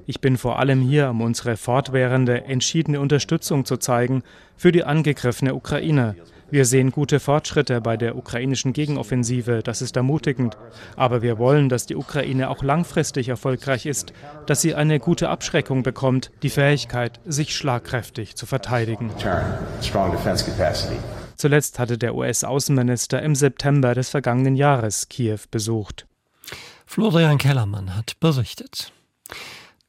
ich 0.07 0.21
bin 0.21 0.37
vor 0.37 0.59
allem 0.59 0.81
hier, 0.81 1.09
um 1.09 1.21
unsere 1.21 1.57
fortwährende, 1.57 2.45
entschiedene 2.45 2.99
Unterstützung 2.99 3.65
zu 3.65 3.77
zeigen 3.77 4.23
für 4.55 4.71
die 4.71 4.83
angegriffene 4.83 5.53
Ukraine. 5.53 6.15
Wir 6.49 6.65
sehen 6.65 6.91
gute 6.91 7.19
Fortschritte 7.19 7.81
bei 7.81 7.97
der 7.97 8.15
ukrainischen 8.15 8.71
Gegenoffensive, 8.71 9.61
das 9.63 9.81
ist 9.81 9.97
ermutigend. 9.97 10.57
Aber 10.95 11.21
wir 11.21 11.37
wollen, 11.37 11.67
dass 11.67 11.85
die 11.85 11.97
Ukraine 11.97 12.49
auch 12.49 12.63
langfristig 12.63 13.27
erfolgreich 13.27 13.85
ist, 13.85 14.13
dass 14.45 14.61
sie 14.61 14.73
eine 14.73 14.99
gute 14.99 15.27
Abschreckung 15.27 15.83
bekommt, 15.83 16.31
die 16.43 16.49
Fähigkeit, 16.49 17.19
sich 17.25 17.55
schlagkräftig 17.55 18.35
zu 18.35 18.45
verteidigen. 18.45 19.11
Zuletzt 21.35 21.79
hatte 21.79 21.97
der 21.97 22.15
US-Außenminister 22.15 23.21
im 23.21 23.35
September 23.35 23.93
des 23.93 24.09
vergangenen 24.09 24.55
Jahres 24.55 25.09
Kiew 25.09 25.39
besucht. 25.51 26.07
Florian 26.85 27.37
Kellermann 27.37 27.95
hat 27.95 28.19
berichtet. 28.21 28.93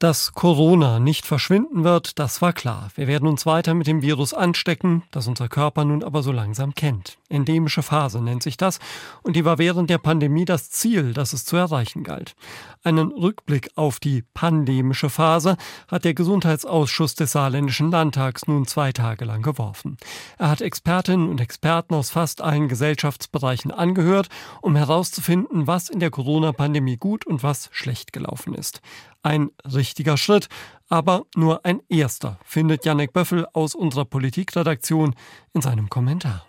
Dass 0.00 0.32
Corona 0.32 1.00
nicht 1.00 1.26
verschwinden 1.26 1.82
wird, 1.82 2.20
das 2.20 2.40
war 2.40 2.52
klar. 2.52 2.88
Wir 2.94 3.08
werden 3.08 3.26
uns 3.26 3.46
weiter 3.46 3.74
mit 3.74 3.88
dem 3.88 4.00
Virus 4.00 4.32
anstecken, 4.32 5.02
das 5.10 5.26
unser 5.26 5.48
Körper 5.48 5.84
nun 5.84 6.04
aber 6.04 6.22
so 6.22 6.30
langsam 6.30 6.76
kennt. 6.76 7.18
Endemische 7.28 7.82
Phase 7.82 8.22
nennt 8.22 8.44
sich 8.44 8.56
das, 8.56 8.78
und 9.22 9.34
die 9.34 9.44
war 9.44 9.58
während 9.58 9.90
der 9.90 9.98
Pandemie 9.98 10.44
das 10.44 10.70
Ziel, 10.70 11.14
das 11.14 11.32
es 11.32 11.44
zu 11.44 11.56
erreichen 11.56 12.04
galt. 12.04 12.36
Einen 12.84 13.10
Rückblick 13.10 13.70
auf 13.74 13.98
die 13.98 14.22
pandemische 14.34 15.10
Phase 15.10 15.56
hat 15.88 16.04
der 16.04 16.14
Gesundheitsausschuss 16.14 17.16
des 17.16 17.32
Saarländischen 17.32 17.90
Landtags 17.90 18.46
nun 18.46 18.68
zwei 18.68 18.92
Tage 18.92 19.24
lang 19.24 19.42
geworfen. 19.42 19.96
Er 20.38 20.48
hat 20.48 20.60
Expertinnen 20.60 21.28
und 21.28 21.40
Experten 21.40 21.94
aus 21.94 22.10
fast 22.10 22.40
allen 22.40 22.68
Gesellschaftsbereichen 22.68 23.72
angehört, 23.72 24.28
um 24.62 24.76
herauszufinden, 24.76 25.66
was 25.66 25.88
in 25.88 25.98
der 25.98 26.10
Corona-Pandemie 26.10 26.98
gut 26.98 27.26
und 27.26 27.42
was 27.42 27.68
schlecht 27.72 28.12
gelaufen 28.12 28.54
ist. 28.54 28.80
Ein 29.22 29.50
richtiger 29.64 30.16
Schritt, 30.16 30.48
aber 30.88 31.26
nur 31.34 31.64
ein 31.64 31.80
erster, 31.88 32.38
findet 32.44 32.84
Janek 32.84 33.12
Böffel 33.12 33.46
aus 33.52 33.74
unserer 33.74 34.04
Politikredaktion 34.04 35.14
in 35.52 35.60
seinem 35.60 35.88
Kommentar. 35.88 36.46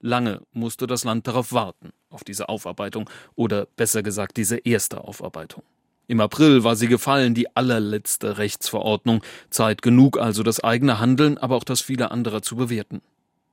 Lange 0.00 0.40
musste 0.52 0.86
das 0.86 1.04
Land 1.04 1.26
darauf 1.26 1.52
warten, 1.52 1.92
auf 2.08 2.24
diese 2.24 2.48
Aufarbeitung 2.48 3.08
oder 3.34 3.66
besser 3.66 4.02
gesagt 4.02 4.36
diese 4.38 4.56
erste 4.58 5.04
Aufarbeitung. 5.04 5.62
Im 6.06 6.20
April 6.20 6.64
war 6.64 6.74
sie 6.74 6.88
gefallen, 6.88 7.34
die 7.34 7.54
allerletzte 7.54 8.38
Rechtsverordnung, 8.38 9.22
Zeit 9.50 9.80
genug 9.80 10.18
also 10.18 10.42
das 10.42 10.58
eigene 10.58 10.98
Handeln, 10.98 11.38
aber 11.38 11.54
auch 11.54 11.64
das 11.64 11.80
viele 11.82 12.10
anderer 12.10 12.42
zu 12.42 12.56
bewerten. 12.56 13.02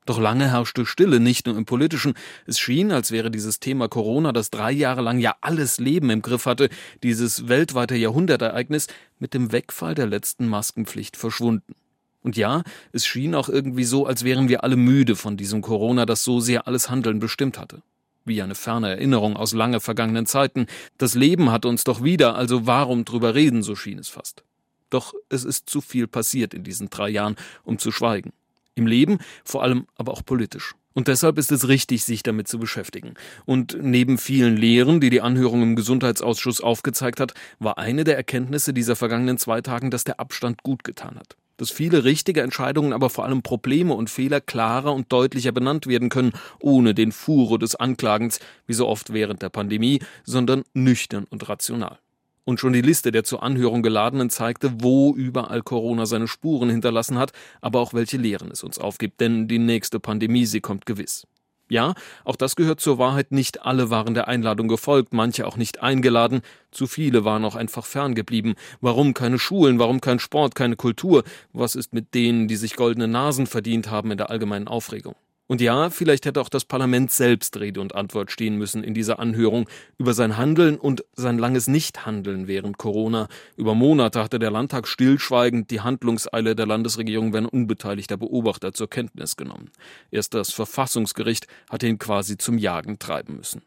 Doch 0.07 0.21
lange 0.21 0.49
herrschte 0.51 0.85
Stille, 0.85 1.19
nicht 1.19 1.47
nur 1.47 1.57
im 1.57 1.65
politischen. 1.65 2.13
Es 2.45 2.59
schien, 2.59 2.93
als 2.93 3.11
wäre 3.11 3.29
dieses 3.29 3.59
Thema 3.59 3.89
Corona, 3.89 4.31
das 4.31 4.49
drei 4.49 4.71
Jahre 4.71 5.01
lang 5.01 5.19
ja 5.19 5.35
alles 5.41 5.79
Leben 5.79 6.09
im 6.09 6.21
Griff 6.21 6.45
hatte, 6.45 6.69
dieses 7.03 7.49
weltweite 7.49 7.97
Jahrhundertereignis, 7.97 8.87
mit 9.19 9.33
dem 9.33 9.51
Wegfall 9.51 9.95
der 9.95 10.07
letzten 10.07 10.47
Maskenpflicht 10.47 11.17
verschwunden. 11.17 11.75
Und 12.23 12.37
ja, 12.37 12.63
es 12.93 13.05
schien 13.05 13.35
auch 13.35 13.49
irgendwie 13.49 13.83
so, 13.83 14.05
als 14.05 14.23
wären 14.23 14.47
wir 14.47 14.63
alle 14.63 14.77
müde 14.77 15.17
von 15.17 15.35
diesem 15.35 15.61
Corona, 15.61 16.05
das 16.05 16.23
so 16.23 16.39
sehr 16.39 16.67
alles 16.67 16.89
Handeln 16.89 17.19
bestimmt 17.19 17.59
hatte. 17.59 17.81
Wie 18.23 18.41
eine 18.41 18.55
ferne 18.55 18.91
Erinnerung 18.91 19.35
aus 19.35 19.53
lange 19.53 19.81
vergangenen 19.81 20.25
Zeiten. 20.25 20.67
Das 20.97 21.15
Leben 21.15 21.51
hatte 21.51 21.67
uns 21.67 21.83
doch 21.83 22.01
wieder, 22.01 22.35
also 22.35 22.65
warum 22.65 23.03
drüber 23.03 23.35
reden, 23.35 23.61
so 23.61 23.75
schien 23.75 23.99
es 23.99 24.07
fast. 24.07 24.45
Doch 24.89 25.13
es 25.27 25.43
ist 25.43 25.69
zu 25.69 25.81
viel 25.81 26.07
passiert 26.07 26.53
in 26.53 26.63
diesen 26.63 26.89
drei 26.89 27.09
Jahren, 27.09 27.35
um 27.65 27.77
zu 27.77 27.91
schweigen. 27.91 28.31
Im 28.77 28.85
Leben, 28.85 29.17
vor 29.43 29.63
allem 29.63 29.87
aber 29.95 30.13
auch 30.13 30.23
politisch. 30.23 30.75
Und 30.93 31.07
deshalb 31.07 31.37
ist 31.37 31.51
es 31.51 31.67
richtig, 31.67 32.03
sich 32.03 32.21
damit 32.23 32.47
zu 32.47 32.59
beschäftigen. 32.59 33.15
Und 33.45 33.77
neben 33.81 34.17
vielen 34.17 34.55
Lehren, 34.55 34.99
die 34.99 35.09
die 35.09 35.21
Anhörung 35.21 35.63
im 35.63 35.75
Gesundheitsausschuss 35.75 36.61
aufgezeigt 36.61 37.19
hat, 37.19 37.33
war 37.59 37.77
eine 37.77 38.03
der 38.03 38.17
Erkenntnisse 38.17 38.73
dieser 38.73 38.95
vergangenen 38.95 39.37
zwei 39.37 39.61
Tagen, 39.61 39.91
dass 39.91 40.03
der 40.03 40.19
Abstand 40.19 40.61
gut 40.61 40.83
getan 40.83 41.17
hat. 41.19 41.37
Dass 41.57 41.71
viele 41.71 42.03
richtige 42.03 42.41
Entscheidungen, 42.41 42.93
aber 42.93 43.09
vor 43.09 43.25
allem 43.25 43.41
Probleme 43.41 43.95
und 43.95 44.11
Fehler 44.11 44.41
klarer 44.41 44.93
und 44.93 45.11
deutlicher 45.11 45.51
benannt 45.51 45.87
werden 45.87 46.09
können, 46.09 46.33
ohne 46.59 46.93
den 46.93 47.11
Furo 47.11 47.57
des 47.57 47.75
Anklagens, 47.75 48.39
wie 48.67 48.73
so 48.73 48.87
oft 48.87 49.11
während 49.11 49.41
der 49.41 49.49
Pandemie, 49.49 49.99
sondern 50.23 50.63
nüchtern 50.73 51.25
und 51.29 51.49
rational. 51.49 51.99
Und 52.47 52.61
schon 52.61 52.71
die 52.71 52.81
Liste 52.81 53.11
der 53.11 53.25
zur 53.25 53.43
Anhörung 53.43 53.81
geladenen 53.81 54.29
zeigte, 54.29 54.71
wo 54.81 55.13
überall 55.13 55.61
Corona 55.63 56.05
seine 56.05 56.29
Spuren 56.29 56.69
hinterlassen 56.69 57.19
hat, 57.19 57.33
aber 57.59 57.81
auch 57.81 57.93
welche 57.93 58.15
Lehren 58.15 58.51
es 58.51 58.63
uns 58.63 58.79
aufgibt, 58.79 59.19
denn 59.19 59.49
die 59.49 59.59
nächste 59.59 59.99
Pandemie, 59.99 60.45
sie 60.45 60.61
kommt 60.61 60.85
gewiss. 60.85 61.27
Ja, 61.67 61.93
auch 62.23 62.37
das 62.37 62.55
gehört 62.55 62.79
zur 62.79 62.99
Wahrheit, 62.99 63.33
nicht 63.33 63.63
alle 63.63 63.89
waren 63.89 64.13
der 64.13 64.29
Einladung 64.29 64.69
gefolgt, 64.69 65.13
manche 65.13 65.45
auch 65.45 65.57
nicht 65.57 65.81
eingeladen, 65.83 66.39
zu 66.71 66.87
viele 66.87 67.25
waren 67.25 67.43
auch 67.43 67.57
einfach 67.57 67.85
ferngeblieben. 67.85 68.55
Warum 68.79 69.13
keine 69.13 69.39
Schulen, 69.39 69.77
warum 69.77 69.99
kein 69.99 70.19
Sport, 70.19 70.55
keine 70.55 70.77
Kultur? 70.77 71.25
Was 71.51 71.75
ist 71.75 71.91
mit 71.91 72.13
denen, 72.13 72.47
die 72.47 72.55
sich 72.55 72.77
goldene 72.77 73.09
Nasen 73.09 73.47
verdient 73.47 73.91
haben 73.91 74.09
in 74.11 74.17
der 74.17 74.29
allgemeinen 74.29 74.69
Aufregung? 74.69 75.15
Und 75.47 75.61
ja, 75.61 75.89
vielleicht 75.89 76.25
hätte 76.25 76.41
auch 76.41 76.49
das 76.49 76.65
Parlament 76.65 77.09
selbst 77.09 77.57
Rede 77.57 77.79
und 77.79 77.95
Antwort 77.95 78.31
stehen 78.31 78.57
müssen 78.57 78.83
in 78.83 78.93
dieser 78.93 79.19
Anhörung 79.19 79.69
über 79.97 80.13
sein 80.13 80.37
Handeln 80.37 80.77
und 80.77 81.05
sein 81.13 81.37
langes 81.37 81.67
Nichthandeln 81.67 82.47
während 82.47 82.77
Corona. 82.77 83.29
Über 83.55 83.73
Monate 83.73 84.21
hatte 84.21 84.39
der 84.39 84.51
Landtag 84.51 84.87
stillschweigend 84.87 85.71
die 85.71 85.81
Handlungseile 85.81 86.55
der 86.55 86.65
Landesregierung 86.65 87.31
wenn 87.31 87.45
unbeteiligter 87.45 88.17
Beobachter 88.17 88.73
zur 88.73 88.89
Kenntnis 88.89 89.37
genommen. 89.37 89.71
Erst 90.11 90.33
das 90.33 90.51
Verfassungsgericht 90.51 91.47
hatte 91.69 91.87
ihn 91.87 91.97
quasi 91.97 92.37
zum 92.37 92.57
Jagen 92.57 92.99
treiben 92.99 93.37
müssen. 93.37 93.61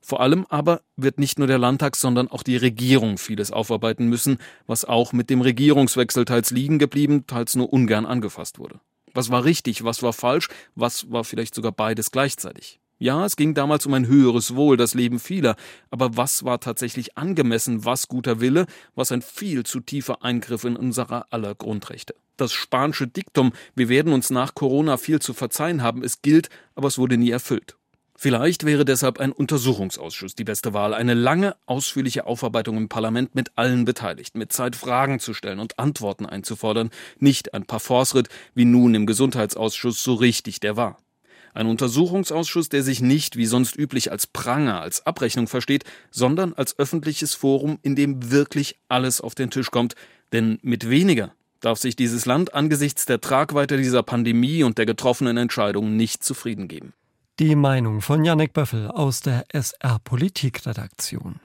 Vor 0.00 0.20
allem 0.20 0.44
aber 0.48 0.82
wird 0.96 1.18
nicht 1.18 1.38
nur 1.38 1.46
der 1.46 1.58
Landtag, 1.58 1.96
sondern 1.96 2.28
auch 2.28 2.42
die 2.42 2.56
Regierung 2.56 3.16
vieles 3.16 3.50
aufarbeiten 3.52 4.08
müssen, 4.08 4.38
was 4.66 4.84
auch 4.84 5.12
mit 5.12 5.30
dem 5.30 5.40
Regierungswechsel 5.40 6.24
teils 6.24 6.50
liegen 6.50 6.78
geblieben, 6.78 7.26
teils 7.26 7.54
nur 7.54 7.72
ungern 7.72 8.04
angefasst 8.04 8.58
wurde. 8.58 8.80
Was 9.14 9.30
war 9.30 9.44
richtig, 9.44 9.84
was 9.84 10.02
war 10.02 10.12
falsch, 10.12 10.48
was 10.74 11.10
war 11.10 11.24
vielleicht 11.24 11.54
sogar 11.54 11.72
beides 11.72 12.10
gleichzeitig? 12.10 12.80
Ja, 12.98 13.24
es 13.26 13.34
ging 13.34 13.52
damals 13.52 13.84
um 13.84 13.94
ein 13.94 14.06
höheres 14.06 14.54
Wohl, 14.54 14.76
das 14.76 14.94
Leben 14.94 15.18
vieler, 15.18 15.56
aber 15.90 16.16
was 16.16 16.44
war 16.44 16.60
tatsächlich 16.60 17.18
angemessen, 17.18 17.84
was 17.84 18.06
guter 18.06 18.40
Wille, 18.40 18.66
was 18.94 19.10
ein 19.10 19.22
viel 19.22 19.64
zu 19.64 19.80
tiefer 19.80 20.22
Eingriff 20.22 20.62
in 20.62 20.76
unserer 20.76 21.26
aller 21.30 21.56
Grundrechte? 21.56 22.14
Das 22.36 22.52
spanische 22.52 23.08
Diktum, 23.08 23.52
wir 23.74 23.88
werden 23.88 24.12
uns 24.12 24.30
nach 24.30 24.54
Corona 24.54 24.98
viel 24.98 25.20
zu 25.20 25.34
verzeihen 25.34 25.82
haben, 25.82 26.04
es 26.04 26.22
gilt, 26.22 26.48
aber 26.76 26.86
es 26.86 26.96
wurde 26.96 27.16
nie 27.16 27.30
erfüllt. 27.30 27.76
Vielleicht 28.22 28.64
wäre 28.64 28.84
deshalb 28.84 29.18
ein 29.18 29.32
Untersuchungsausschuss 29.32 30.36
die 30.36 30.44
beste 30.44 30.72
Wahl. 30.72 30.94
Eine 30.94 31.14
lange, 31.14 31.56
ausführliche 31.66 32.24
Aufarbeitung 32.24 32.76
im 32.76 32.88
Parlament 32.88 33.34
mit 33.34 33.50
allen 33.56 33.84
Beteiligten, 33.84 34.38
mit 34.38 34.52
Zeit 34.52 34.76
Fragen 34.76 35.18
zu 35.18 35.34
stellen 35.34 35.58
und 35.58 35.80
Antworten 35.80 36.24
einzufordern. 36.24 36.90
Nicht 37.18 37.52
ein 37.52 37.64
paar 37.64 37.80
Fortschritt, 37.80 38.28
wie 38.54 38.64
nun 38.64 38.94
im 38.94 39.06
Gesundheitsausschuss 39.06 40.04
so 40.04 40.14
richtig 40.14 40.60
der 40.60 40.76
war. 40.76 40.98
Ein 41.52 41.66
Untersuchungsausschuss, 41.66 42.68
der 42.68 42.84
sich 42.84 43.00
nicht 43.00 43.36
wie 43.36 43.46
sonst 43.46 43.76
üblich 43.76 44.12
als 44.12 44.28
Pranger, 44.28 44.80
als 44.80 45.04
Abrechnung 45.04 45.48
versteht, 45.48 45.82
sondern 46.12 46.54
als 46.54 46.78
öffentliches 46.78 47.34
Forum, 47.34 47.80
in 47.82 47.96
dem 47.96 48.30
wirklich 48.30 48.78
alles 48.86 49.20
auf 49.20 49.34
den 49.34 49.50
Tisch 49.50 49.72
kommt. 49.72 49.96
Denn 50.32 50.60
mit 50.62 50.88
weniger 50.88 51.34
darf 51.58 51.80
sich 51.80 51.96
dieses 51.96 52.24
Land 52.24 52.54
angesichts 52.54 53.04
der 53.04 53.20
Tragweite 53.20 53.78
dieser 53.78 54.04
Pandemie 54.04 54.62
und 54.62 54.78
der 54.78 54.86
getroffenen 54.86 55.38
Entscheidungen 55.38 55.96
nicht 55.96 56.22
zufrieden 56.22 56.68
geben. 56.68 56.92
Die 57.38 57.56
Meinung 57.56 58.02
von 58.02 58.26
Janek 58.26 58.52
Böffel 58.52 58.90
aus 58.90 59.20
der 59.20 59.46
SR 59.48 59.98
Politikredaktion. 60.04 61.40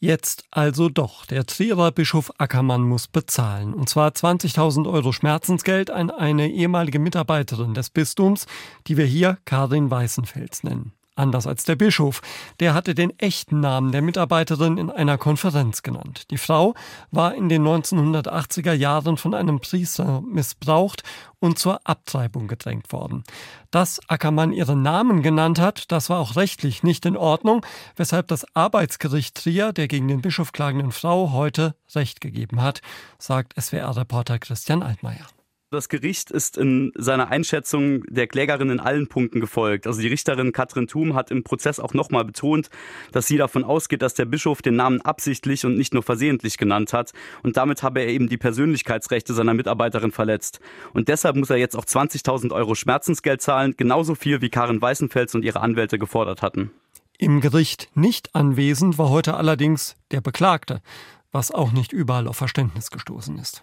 Jetzt 0.00 0.44
also 0.50 0.88
doch. 0.88 1.24
Der 1.24 1.46
Trierer 1.46 1.92
Bischof 1.92 2.32
Ackermann 2.38 2.82
muss 2.82 3.06
bezahlen. 3.06 3.74
Und 3.74 3.88
zwar 3.88 4.10
20.000 4.10 4.92
Euro 4.92 5.12
Schmerzensgeld 5.12 5.92
an 5.92 6.10
eine 6.10 6.50
ehemalige 6.50 6.98
Mitarbeiterin 6.98 7.74
des 7.74 7.90
Bistums, 7.90 8.46
die 8.88 8.96
wir 8.96 9.06
hier 9.06 9.38
Karin 9.44 9.88
Weißenfels 9.88 10.64
nennen. 10.64 10.92
Anders 11.14 11.46
als 11.46 11.64
der 11.64 11.76
Bischof. 11.76 12.22
Der 12.58 12.72
hatte 12.72 12.94
den 12.94 13.18
echten 13.18 13.60
Namen 13.60 13.92
der 13.92 14.00
Mitarbeiterin 14.00 14.78
in 14.78 14.90
einer 14.90 15.18
Konferenz 15.18 15.82
genannt. 15.82 16.30
Die 16.30 16.38
Frau 16.38 16.74
war 17.10 17.34
in 17.34 17.50
den 17.50 17.62
1980er 17.62 18.72
Jahren 18.72 19.18
von 19.18 19.34
einem 19.34 19.60
Priester 19.60 20.22
missbraucht 20.22 21.02
und 21.38 21.58
zur 21.58 21.80
Abtreibung 21.84 22.48
gedrängt 22.48 22.92
worden. 22.92 23.24
Dass 23.70 24.00
Ackermann 24.08 24.52
ihren 24.52 24.80
Namen 24.80 25.22
genannt 25.22 25.58
hat, 25.58 25.92
das 25.92 26.08
war 26.08 26.18
auch 26.18 26.36
rechtlich 26.36 26.82
nicht 26.82 27.04
in 27.04 27.16
Ordnung, 27.18 27.66
weshalb 27.96 28.28
das 28.28 28.46
Arbeitsgericht 28.54 29.34
Trier 29.34 29.74
der 29.74 29.88
gegen 29.88 30.08
den 30.08 30.22
Bischof 30.22 30.52
klagenden 30.52 30.92
Frau 30.92 31.32
heute 31.32 31.74
Recht 31.94 32.22
gegeben 32.22 32.62
hat, 32.62 32.80
sagt 33.18 33.60
SWR-Reporter 33.60 34.38
Christian 34.38 34.82
Altmaier. 34.82 35.26
Das 35.72 35.88
Gericht 35.88 36.30
ist 36.30 36.58
in 36.58 36.92
seiner 36.96 37.28
Einschätzung 37.28 38.04
der 38.04 38.26
Klägerin 38.26 38.68
in 38.68 38.78
allen 38.78 39.06
Punkten 39.06 39.40
gefolgt. 39.40 39.86
Also 39.86 40.02
die 40.02 40.08
Richterin 40.08 40.52
Katrin 40.52 40.86
Thum 40.86 41.14
hat 41.14 41.30
im 41.30 41.44
Prozess 41.44 41.80
auch 41.80 41.94
nochmal 41.94 42.26
betont, 42.26 42.68
dass 43.10 43.26
sie 43.26 43.38
davon 43.38 43.64
ausgeht, 43.64 44.02
dass 44.02 44.12
der 44.12 44.26
Bischof 44.26 44.60
den 44.60 44.76
Namen 44.76 45.00
absichtlich 45.00 45.64
und 45.64 45.78
nicht 45.78 45.94
nur 45.94 46.02
versehentlich 46.02 46.58
genannt 46.58 46.92
hat. 46.92 47.12
Und 47.42 47.56
damit 47.56 47.82
habe 47.82 48.00
er 48.00 48.08
eben 48.08 48.28
die 48.28 48.36
Persönlichkeitsrechte 48.36 49.32
seiner 49.32 49.54
Mitarbeiterin 49.54 50.12
verletzt. 50.12 50.60
Und 50.92 51.08
deshalb 51.08 51.36
muss 51.36 51.48
er 51.48 51.56
jetzt 51.56 51.74
auch 51.74 51.86
20.000 51.86 52.52
Euro 52.52 52.74
Schmerzensgeld 52.74 53.40
zahlen, 53.40 53.72
genauso 53.74 54.14
viel 54.14 54.42
wie 54.42 54.50
Karin 54.50 54.82
Weißenfels 54.82 55.34
und 55.34 55.42
ihre 55.42 55.60
Anwälte 55.60 55.98
gefordert 55.98 56.42
hatten. 56.42 56.70
Im 57.16 57.40
Gericht 57.40 57.88
nicht 57.94 58.34
anwesend 58.34 58.98
war 58.98 59.08
heute 59.08 59.38
allerdings 59.38 59.96
der 60.10 60.20
Beklagte, 60.20 60.82
was 61.30 61.50
auch 61.50 61.72
nicht 61.72 61.94
überall 61.94 62.28
auf 62.28 62.36
Verständnis 62.36 62.90
gestoßen 62.90 63.38
ist 63.38 63.62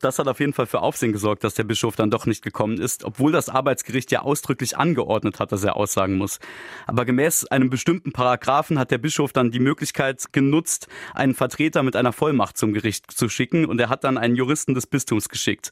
das 0.00 0.18
hat 0.18 0.28
auf 0.28 0.40
jeden 0.40 0.54
Fall 0.54 0.66
für 0.66 0.80
Aufsehen 0.80 1.12
gesorgt, 1.12 1.44
dass 1.44 1.54
der 1.54 1.64
Bischof 1.64 1.94
dann 1.94 2.10
doch 2.10 2.26
nicht 2.26 2.42
gekommen 2.42 2.80
ist, 2.80 3.04
obwohl 3.04 3.32
das 3.32 3.48
Arbeitsgericht 3.48 4.10
ja 4.10 4.22
ausdrücklich 4.22 4.76
angeordnet 4.76 5.38
hat, 5.38 5.52
dass 5.52 5.62
er 5.62 5.76
aussagen 5.76 6.16
muss. 6.16 6.38
Aber 6.86 7.04
gemäß 7.04 7.44
einem 7.46 7.70
bestimmten 7.70 8.12
Paragraphen 8.12 8.78
hat 8.78 8.90
der 8.90 8.98
Bischof 8.98 9.32
dann 9.32 9.50
die 9.50 9.60
Möglichkeit 9.60 10.32
genutzt, 10.32 10.88
einen 11.14 11.34
Vertreter 11.34 11.82
mit 11.82 11.96
einer 11.96 12.12
Vollmacht 12.12 12.56
zum 12.56 12.72
Gericht 12.72 13.10
zu 13.10 13.28
schicken 13.28 13.66
und 13.66 13.78
er 13.78 13.90
hat 13.90 14.04
dann 14.04 14.16
einen 14.16 14.36
Juristen 14.36 14.74
des 14.74 14.86
Bistums 14.86 15.28
geschickt. 15.28 15.70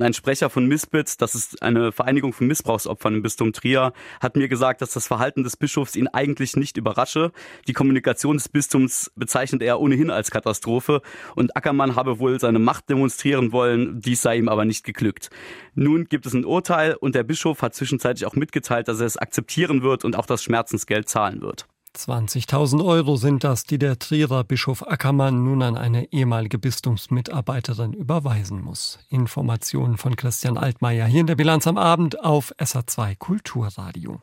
Ein 0.00 0.12
Sprecher 0.12 0.50
von 0.50 0.66
Misbit, 0.66 1.20
das 1.22 1.34
ist 1.34 1.62
eine 1.62 1.92
Vereinigung 1.92 2.32
von 2.32 2.48
Missbrauchsopfern 2.48 3.14
im 3.14 3.22
Bistum 3.22 3.52
Trier, 3.52 3.92
hat 4.20 4.36
mir 4.36 4.48
gesagt, 4.48 4.82
dass 4.82 4.92
das 4.92 5.06
Verhalten 5.06 5.44
des 5.44 5.56
Bischofs 5.56 5.94
ihn 5.94 6.08
eigentlich 6.08 6.56
nicht 6.56 6.76
überrasche. 6.76 7.30
Die 7.68 7.72
Kommunikation 7.72 8.36
des 8.36 8.48
Bistums 8.48 9.12
bezeichnet 9.14 9.62
er 9.62 9.80
ohnehin 9.80 10.10
als 10.10 10.30
Katastrophe 10.32 11.00
und 11.36 11.56
Ackermann 11.56 11.94
habe 11.94 12.18
wohl 12.18 12.40
seine 12.40 12.58
Macht 12.58 12.90
demonstrieren 12.90 13.52
wollen 13.52 13.67
wollen, 13.68 14.00
dies 14.00 14.22
sei 14.22 14.38
ihm 14.38 14.48
aber 14.48 14.64
nicht 14.64 14.84
geglückt. 14.84 15.30
Nun 15.74 16.06
gibt 16.06 16.26
es 16.26 16.34
ein 16.34 16.44
Urteil 16.44 16.94
und 16.94 17.14
der 17.14 17.22
Bischof 17.22 17.62
hat 17.62 17.74
zwischenzeitlich 17.74 18.26
auch 18.26 18.34
mitgeteilt, 18.34 18.88
dass 18.88 19.00
er 19.00 19.06
es 19.06 19.16
akzeptieren 19.16 19.82
wird 19.82 20.04
und 20.04 20.16
auch 20.16 20.26
das 20.26 20.42
Schmerzensgeld 20.42 21.08
zahlen 21.08 21.40
wird. 21.40 21.66
20.000 21.96 22.84
Euro 22.84 23.16
sind 23.16 23.42
das, 23.44 23.64
die 23.64 23.78
der 23.78 23.98
Trierer 23.98 24.44
Bischof 24.44 24.86
Ackermann 24.86 25.42
nun 25.42 25.62
an 25.62 25.76
eine 25.76 26.12
ehemalige 26.12 26.58
Bistumsmitarbeiterin 26.58 27.92
überweisen 27.92 28.60
muss. 28.60 29.00
Informationen 29.08 29.96
von 29.96 30.14
Christian 30.14 30.58
Altmaier 30.58 31.06
hier 31.06 31.20
in 31.20 31.26
der 31.26 31.34
Bilanz 31.34 31.66
am 31.66 31.78
Abend 31.78 32.22
auf 32.22 32.52
SA2 32.58 33.16
Kulturradio. 33.16 34.20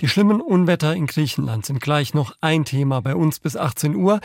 Die 0.00 0.08
schlimmen 0.08 0.40
Unwetter 0.40 0.94
in 0.94 1.06
Griechenland 1.06 1.66
sind 1.66 1.80
gleich 1.80 2.14
noch 2.14 2.34
ein 2.40 2.64
Thema 2.64 3.00
bei 3.00 3.14
uns 3.14 3.40
bis 3.40 3.56
18 3.56 3.94
Uhr. 3.94 4.20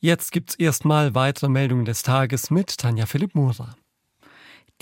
Jetzt 0.00 0.30
gibt's 0.30 0.54
erstmal 0.54 1.14
weitere 1.14 1.48
Meldungen 1.48 1.84
des 1.84 2.02
Tages 2.02 2.50
mit 2.50 2.78
Tanja 2.78 3.06
Philipp 3.06 3.34
Mura. 3.34 3.76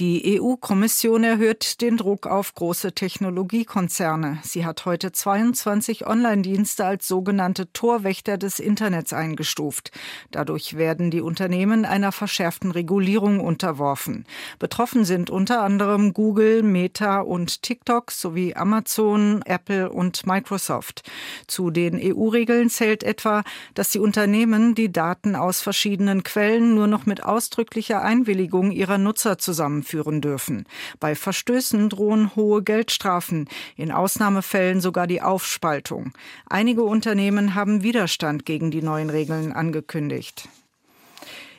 Die 0.00 0.40
EU-Kommission 0.40 1.22
erhöht 1.22 1.80
den 1.80 1.96
Druck 1.96 2.26
auf 2.26 2.52
große 2.56 2.94
Technologiekonzerne. 2.94 4.40
Sie 4.42 4.66
hat 4.66 4.86
heute 4.86 5.12
22 5.12 6.04
Online-Dienste 6.04 6.84
als 6.84 7.06
sogenannte 7.06 7.72
Torwächter 7.72 8.36
des 8.36 8.58
Internets 8.58 9.12
eingestuft. 9.12 9.92
Dadurch 10.32 10.76
werden 10.76 11.12
die 11.12 11.20
Unternehmen 11.20 11.84
einer 11.84 12.10
verschärften 12.10 12.72
Regulierung 12.72 13.38
unterworfen. 13.38 14.26
Betroffen 14.58 15.04
sind 15.04 15.30
unter 15.30 15.62
anderem 15.62 16.12
Google, 16.12 16.64
Meta 16.64 17.20
und 17.20 17.62
TikTok 17.62 18.10
sowie 18.10 18.56
Amazon, 18.56 19.42
Apple 19.44 19.92
und 19.92 20.26
Microsoft. 20.26 21.08
Zu 21.46 21.70
den 21.70 22.00
EU-Regeln 22.02 22.68
zählt 22.68 23.04
etwa, 23.04 23.44
dass 23.74 23.90
die 23.90 24.00
Unternehmen 24.00 24.74
die 24.74 24.90
Daten 24.90 25.36
aus 25.36 25.60
verschiedenen 25.60 26.24
Quellen 26.24 26.74
nur 26.74 26.88
noch 26.88 27.06
mit 27.06 27.22
ausdrücklicher 27.22 28.02
Einwilligung 28.02 28.72
ihrer 28.72 28.98
Nutzer 28.98 29.38
zusammen 29.38 29.83
führen 29.84 30.20
dürfen. 30.20 30.66
Bei 30.98 31.14
Verstößen 31.14 31.88
drohen 31.88 32.34
hohe 32.34 32.62
Geldstrafen, 32.62 33.48
in 33.76 33.92
Ausnahmefällen 33.92 34.80
sogar 34.80 35.06
die 35.06 35.22
Aufspaltung. 35.22 36.12
Einige 36.46 36.82
Unternehmen 36.82 37.54
haben 37.54 37.82
Widerstand 37.82 38.44
gegen 38.44 38.70
die 38.70 38.82
neuen 38.82 39.10
Regeln 39.10 39.52
angekündigt. 39.52 40.48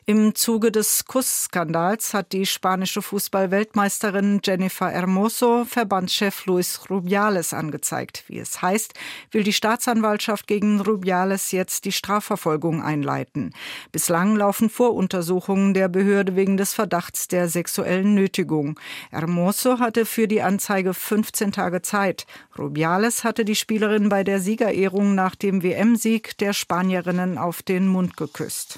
Im 0.07 0.35
Zuge 0.35 0.71
des 0.71 1.05
Kussskandals 1.05 2.13
hat 2.13 2.31
die 2.31 2.45
spanische 2.45 3.01
Fußballweltmeisterin 3.01 4.39
Jennifer 4.43 4.91
Hermoso 4.91 5.65
Verbandschef 5.65 6.45
Luis 6.45 6.79
Rubiales 6.91 7.55
angezeigt. 7.55 8.23
Wie 8.27 8.37
es 8.37 8.61
heißt, 8.61 8.93
will 9.31 9.41
die 9.41 9.51
Staatsanwaltschaft 9.51 10.45
gegen 10.45 10.79
Rubiales 10.79 11.51
jetzt 11.51 11.85
die 11.85 11.91
Strafverfolgung 11.91 12.83
einleiten. 12.83 13.51
Bislang 13.91 14.35
laufen 14.35 14.69
Voruntersuchungen 14.69 15.73
der 15.73 15.87
Behörde 15.87 16.35
wegen 16.35 16.55
des 16.55 16.73
Verdachts 16.73 17.27
der 17.27 17.49
sexuellen 17.49 18.13
Nötigung. 18.13 18.79
Hermoso 19.09 19.79
hatte 19.79 20.05
für 20.05 20.27
die 20.27 20.43
Anzeige 20.43 20.93
15 20.93 21.51
Tage 21.51 21.81
Zeit. 21.81 22.27
Rubiales 22.59 23.23
hatte 23.23 23.43
die 23.43 23.55
Spielerin 23.55 24.09
bei 24.09 24.23
der 24.23 24.39
Siegerehrung 24.39 25.15
nach 25.15 25.33
dem 25.33 25.63
WM-Sieg 25.63 26.37
der 26.37 26.53
Spanierinnen 26.53 27.39
auf 27.39 27.63
den 27.63 27.87
Mund 27.87 28.15
geküsst. 28.17 28.77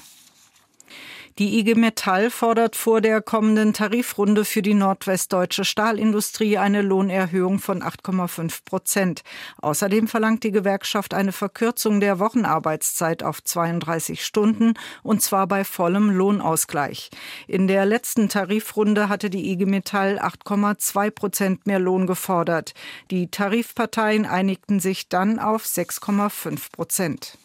Die 1.38 1.60
IG 1.60 1.76
Metall 1.76 2.30
fordert 2.30 2.74
vor 2.74 3.00
der 3.00 3.22
kommenden 3.22 3.72
Tarifrunde 3.72 4.44
für 4.44 4.60
die 4.60 4.74
nordwestdeutsche 4.74 5.64
Stahlindustrie 5.64 6.58
eine 6.58 6.82
Lohnerhöhung 6.82 7.60
von 7.60 7.80
8,5 7.80 8.64
Prozent. 8.64 9.22
Außerdem 9.58 10.08
verlangt 10.08 10.42
die 10.42 10.50
Gewerkschaft 10.50 11.14
eine 11.14 11.30
Verkürzung 11.30 12.00
der 12.00 12.18
Wochenarbeitszeit 12.18 13.22
auf 13.22 13.40
32 13.40 14.24
Stunden 14.24 14.74
und 15.04 15.22
zwar 15.22 15.46
bei 15.46 15.62
vollem 15.62 16.10
Lohnausgleich. 16.10 17.08
In 17.46 17.68
der 17.68 17.86
letzten 17.86 18.28
Tarifrunde 18.28 19.08
hatte 19.08 19.30
die 19.30 19.52
IG 19.52 19.64
Metall 19.64 20.18
8,2 20.18 21.10
Prozent 21.12 21.68
mehr 21.68 21.78
Lohn 21.78 22.08
gefordert. 22.08 22.74
Die 23.12 23.30
Tarifparteien 23.30 24.26
einigten 24.26 24.80
sich 24.80 25.08
dann 25.08 25.38
auf 25.38 25.64
6,5 25.64 26.72
Prozent. 26.72 27.38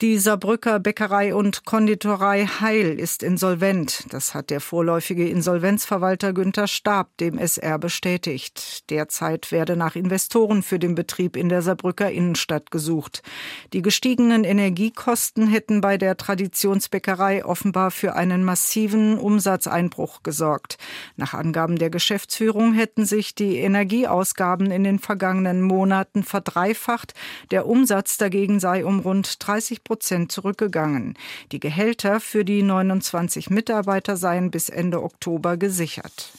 Die 0.00 0.16
Saarbrücker 0.16 0.78
Bäckerei 0.78 1.34
und 1.34 1.64
Konditorei 1.64 2.46
Heil 2.46 3.00
ist 3.00 3.24
insolvent. 3.24 4.04
Das 4.10 4.32
hat 4.32 4.50
der 4.50 4.60
vorläufige 4.60 5.28
Insolvenzverwalter 5.28 6.32
Günther 6.32 6.68
Stab 6.68 7.16
dem 7.16 7.36
SR 7.36 7.80
bestätigt. 7.80 8.88
Derzeit 8.90 9.50
werde 9.50 9.74
nach 9.74 9.96
Investoren 9.96 10.62
für 10.62 10.78
den 10.78 10.94
Betrieb 10.94 11.34
in 11.34 11.48
der 11.48 11.62
Saarbrücker 11.62 12.12
Innenstadt 12.12 12.70
gesucht. 12.70 13.24
Die 13.72 13.82
gestiegenen 13.82 14.44
Energiekosten 14.44 15.48
hätten 15.48 15.80
bei 15.80 15.98
der 15.98 16.16
Traditionsbäckerei 16.16 17.44
offenbar 17.44 17.90
für 17.90 18.14
einen 18.14 18.44
massiven 18.44 19.18
Umsatzeinbruch 19.18 20.22
gesorgt. 20.22 20.78
Nach 21.16 21.34
Angaben 21.34 21.74
der 21.74 21.90
Geschäftsführung 21.90 22.72
hätten 22.72 23.04
sich 23.04 23.34
die 23.34 23.56
Energieausgaben 23.56 24.70
in 24.70 24.84
den 24.84 25.00
vergangenen 25.00 25.60
Monaten 25.60 26.22
verdreifacht. 26.22 27.14
Der 27.50 27.66
Umsatz 27.66 28.16
dagegen 28.16 28.60
sei 28.60 28.84
um 28.84 29.00
rund 29.00 29.44
30 29.44 29.82
Prozent 29.88 30.30
zurückgegangen. 30.30 31.14
Die 31.50 31.60
Gehälter 31.60 32.20
für 32.20 32.44
die 32.44 32.62
29 32.62 33.48
Mitarbeiter 33.48 34.18
seien 34.18 34.50
bis 34.50 34.68
Ende 34.68 35.02
Oktober 35.02 35.56
gesichert. 35.56 36.30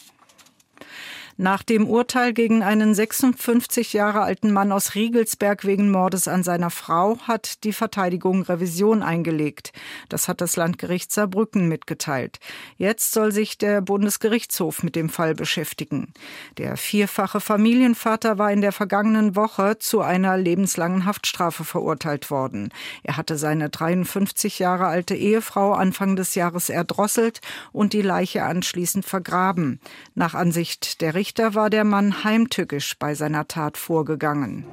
Nach 1.42 1.64
dem 1.64 1.88
Urteil 1.88 2.34
gegen 2.34 2.64
einen 2.64 2.94
56 2.94 3.94
Jahre 3.94 4.24
alten 4.24 4.52
Mann 4.52 4.74
aus 4.74 4.94
Riegelsberg 4.94 5.64
wegen 5.64 5.90
Mordes 5.90 6.28
an 6.28 6.44
seiner 6.44 6.70
Frau 6.70 7.18
hat 7.20 7.64
die 7.64 7.72
Verteidigung 7.72 8.42
Revision 8.42 9.02
eingelegt. 9.02 9.72
Das 10.10 10.28
hat 10.28 10.42
das 10.42 10.58
Landgericht 10.58 11.14
Saarbrücken 11.14 11.70
mitgeteilt. 11.70 12.40
Jetzt 12.76 13.14
soll 13.14 13.32
sich 13.32 13.58
der 13.58 13.80
Bundesgerichtshof 13.80 14.84
mit 14.84 14.98
dem 14.98 15.08
Fall 15.08 15.34
beschäftigen. 15.34 16.12
Der 16.58 16.76
vierfache 16.76 17.40
Familienvater 17.40 18.38
war 18.38 18.52
in 18.52 18.60
der 18.60 18.74
vergangenen 18.74 19.38
Woche 19.38 19.78
zu 19.80 20.02
einer 20.02 20.36
lebenslangen 20.36 21.06
Haftstrafe 21.06 21.64
verurteilt 21.64 22.32
worden. 22.32 22.68
Er 23.02 23.16
hatte 23.16 23.38
seine 23.38 23.70
53 23.70 24.60
Jahre 24.60 24.88
alte 24.88 25.16
Ehefrau 25.16 25.72
Anfang 25.72 26.18
des 26.18 26.36
Jahres 26.36 26.70
erdrosselt 26.70 27.40
und 27.72 27.94
die 27.94 28.02
Leiche 28.02 28.44
anschließend 28.44 29.06
vergraben. 29.06 29.80
Nach 30.16 30.34
Ansicht 30.34 31.00
der 31.00 31.16
Richter 31.30 31.54
war 31.54 31.70
der 31.70 31.84
Mann 31.84 32.24
heimtückisch 32.24 32.98
bei 32.98 33.14
seiner 33.14 33.48
Tat 33.48 33.78
vorgegangen. 33.78 34.66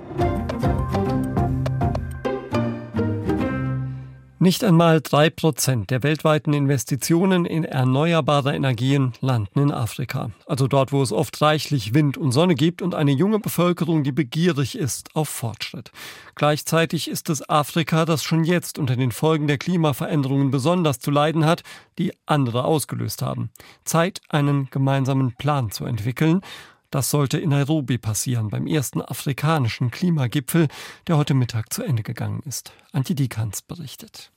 Nicht 4.39 4.65
einmal 4.65 5.01
drei 5.01 5.31
Prozent 5.31 5.91
der 5.91 6.03
weltweiten 6.03 6.53
Investitionen 6.53 7.47
in 7.47 7.65
erneuerbare 7.65 8.55
Energien 8.55 9.15
landen 9.23 9.61
in 9.61 9.73
Afrika. 9.73 10.31
Also 10.45 10.69
dort, 10.69 10.93
wo 10.93 11.01
es 11.01 11.11
oft 11.11 11.41
reichlich 11.41 11.95
Wind 11.95 12.19
und 12.19 12.33
Sonne 12.33 12.55
gibt 12.55 12.83
und 12.83 12.95
eine 12.95 13.13
junge 13.13 13.39
Bevölkerung, 13.39 14.03
die 14.03 14.13
begierig 14.13 14.77
ist 14.77 15.17
auf 15.17 15.31
Fortschritt. 15.31 15.91
Gleichzeitig 16.35 17.09
ist 17.09 17.31
es 17.31 17.49
Afrika, 17.49 18.05
das 18.05 18.23
schon 18.25 18.45
jetzt 18.45 18.79
unter 18.79 18.95
den 18.95 19.11
Folgen 19.11 19.47
der 19.47 19.57
Klimaveränderungen 19.57 20.51
besonders 20.51 21.01
zu 21.01 21.11
leiden 21.11 21.47
hat, 21.47 21.63
die 21.99 22.13
andere 22.27 22.65
ausgelöst 22.65 23.23
haben. 23.23 23.49
Zeit, 23.85 24.21
einen 24.29 24.69
gemeinsamen 24.71 25.35
Plan 25.37 25.71
zu 25.71 25.87
entwickeln. 25.87 26.43
Das 26.91 27.11
sollte 27.11 27.39
in 27.39 27.51
Nairobi 27.51 27.99
passieren, 27.99 28.49
beim 28.49 28.67
ersten 28.67 29.03
afrikanischen 29.03 29.91
Klimagipfel, 29.91 30.69
der 31.07 31.17
heute 31.17 31.35
Mittag 31.35 31.73
zu 31.73 31.83
Ende 31.83 32.03
gegangen 32.03 32.43
ist. 32.47 32.73
Antje 32.93 33.15
Dikans 33.15 33.63
berichtet. 33.63 34.31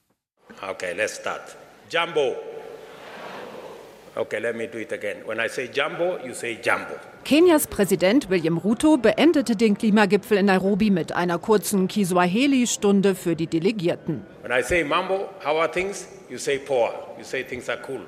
Okay, 0.67 0.93
let's 0.95 1.17
start. 1.17 1.55
Jumbo. 1.91 2.35
Okay, 4.15 4.39
let 4.39 4.55
me 4.55 4.67
do 4.67 4.79
it 4.79 4.91
again. 4.91 5.17
When 5.25 5.39
I 5.39 5.47
say 5.47 5.69
jumbo, 5.71 6.17
you 6.25 6.33
say 6.33 6.59
jumbo. 6.61 6.95
Kenias 7.23 7.67
Präsident 7.67 8.29
William 8.29 8.57
Ruto 8.57 8.97
beendete 8.97 9.55
den 9.55 9.77
Klimagipfel 9.77 10.37
in 10.37 10.47
Nairobi 10.47 10.89
mit 10.89 11.11
einer 11.11 11.37
kurzen 11.37 11.87
Kiswahili-Stunde 11.87 13.13
für 13.13 13.35
die 13.35 13.47
Delegierten. 13.47 14.25
When 14.41 14.51
I 14.51 14.63
say 14.63 14.83
mambo, 14.83 15.29
how 15.45 15.57
are 15.59 15.71
things? 15.71 16.07
You 16.29 16.37
say 16.37 16.57
poor. 16.57 16.91
You 17.17 17.23
say 17.23 17.43
things 17.43 17.69
are 17.69 17.79
cool. 17.87 18.01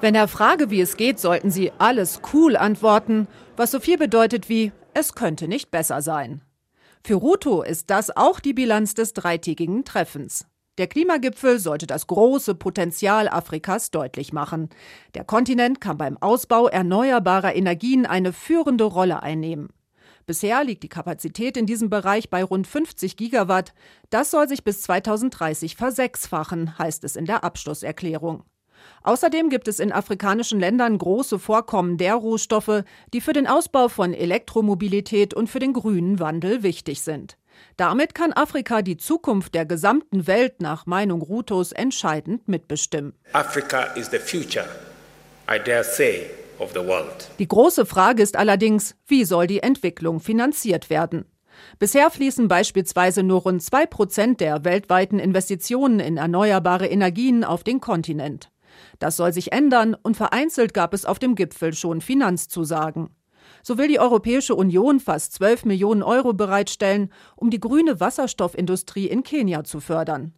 Wenn 0.00 0.14
er 0.14 0.28
frage, 0.28 0.70
wie 0.70 0.80
es 0.80 0.96
geht, 0.96 1.18
sollten 1.18 1.50
Sie 1.50 1.72
alles 1.78 2.20
cool 2.32 2.56
antworten, 2.56 3.26
was 3.56 3.70
so 3.70 3.80
viel 3.80 3.98
bedeutet 3.98 4.48
wie 4.48 4.72
es 4.94 5.14
könnte 5.14 5.48
nicht 5.48 5.70
besser 5.70 6.02
sein. 6.02 6.42
Für 7.04 7.14
Ruto 7.14 7.62
ist 7.62 7.90
das 7.90 8.16
auch 8.16 8.38
die 8.38 8.52
Bilanz 8.52 8.94
des 8.94 9.12
dreitägigen 9.14 9.84
Treffens. 9.84 10.46
Der 10.78 10.86
Klimagipfel 10.86 11.58
sollte 11.58 11.86
das 11.86 12.06
große 12.06 12.54
Potenzial 12.54 13.28
Afrikas 13.28 13.90
deutlich 13.90 14.32
machen. 14.32 14.70
Der 15.14 15.24
Kontinent 15.24 15.80
kann 15.80 15.98
beim 15.98 16.16
Ausbau 16.18 16.66
erneuerbarer 16.66 17.54
Energien 17.54 18.06
eine 18.06 18.32
führende 18.32 18.84
Rolle 18.84 19.22
einnehmen. 19.22 19.70
Bisher 20.24 20.62
liegt 20.64 20.82
die 20.82 20.88
Kapazität 20.88 21.56
in 21.56 21.66
diesem 21.66 21.90
Bereich 21.90 22.30
bei 22.30 22.44
rund 22.44 22.66
50 22.66 23.16
Gigawatt. 23.16 23.74
Das 24.08 24.30
soll 24.30 24.48
sich 24.48 24.64
bis 24.64 24.82
2030 24.82 25.76
versechsfachen, 25.76 26.78
heißt 26.78 27.04
es 27.04 27.16
in 27.16 27.26
der 27.26 27.44
Abschlusserklärung. 27.44 28.44
Außerdem 29.02 29.50
gibt 29.50 29.68
es 29.68 29.80
in 29.80 29.92
afrikanischen 29.92 30.60
Ländern 30.60 30.98
große 30.98 31.38
Vorkommen 31.38 31.96
der 31.96 32.14
Rohstoffe, 32.14 32.84
die 33.12 33.20
für 33.20 33.32
den 33.32 33.46
Ausbau 33.46 33.88
von 33.88 34.14
Elektromobilität 34.14 35.34
und 35.34 35.48
für 35.48 35.58
den 35.58 35.72
grünen 35.72 36.20
Wandel 36.20 36.62
wichtig 36.62 37.02
sind. 37.02 37.36
Damit 37.76 38.14
kann 38.14 38.32
Afrika 38.32 38.82
die 38.82 38.96
Zukunft 38.96 39.54
der 39.54 39.66
gesamten 39.66 40.26
Welt 40.26 40.60
nach 40.60 40.86
Meinung 40.86 41.22
Rutos 41.22 41.72
entscheidend 41.72 42.48
mitbestimmen. 42.48 43.14
Africa 43.32 43.84
is 43.94 44.10
the 44.10 44.18
future, 44.18 44.66
I 45.48 45.58
dare 45.58 45.84
say, 45.84 46.30
of 46.58 46.72
the 46.72 46.80
world. 46.80 47.30
Die 47.38 47.48
große 47.48 47.86
Frage 47.86 48.22
ist 48.22 48.36
allerdings, 48.36 48.94
wie 49.06 49.24
soll 49.24 49.46
die 49.46 49.62
Entwicklung 49.62 50.20
finanziert 50.20 50.90
werden? 50.90 51.24
Bisher 51.78 52.10
fließen 52.10 52.48
beispielsweise 52.48 53.22
nur 53.22 53.42
rund 53.42 53.62
zwei 53.62 53.86
Prozent 53.86 54.40
der 54.40 54.64
weltweiten 54.64 55.18
Investitionen 55.18 56.00
in 56.00 56.16
erneuerbare 56.16 56.86
Energien 56.86 57.44
auf 57.44 57.62
den 57.64 57.80
Kontinent. 57.80 58.51
Das 58.98 59.16
soll 59.16 59.32
sich 59.32 59.52
ändern 59.52 59.96
und 60.02 60.16
vereinzelt 60.16 60.74
gab 60.74 60.94
es 60.94 61.04
auf 61.04 61.18
dem 61.18 61.34
Gipfel 61.34 61.74
schon 61.74 62.00
Finanzzusagen. 62.00 63.10
So 63.62 63.78
will 63.78 63.88
die 63.88 64.00
Europäische 64.00 64.54
Union 64.54 65.00
fast 65.00 65.34
12 65.34 65.64
Millionen 65.64 66.02
Euro 66.02 66.32
bereitstellen, 66.32 67.12
um 67.36 67.50
die 67.50 67.60
grüne 67.60 68.00
Wasserstoffindustrie 68.00 69.06
in 69.06 69.22
Kenia 69.22 69.64
zu 69.64 69.80
fördern. 69.80 70.34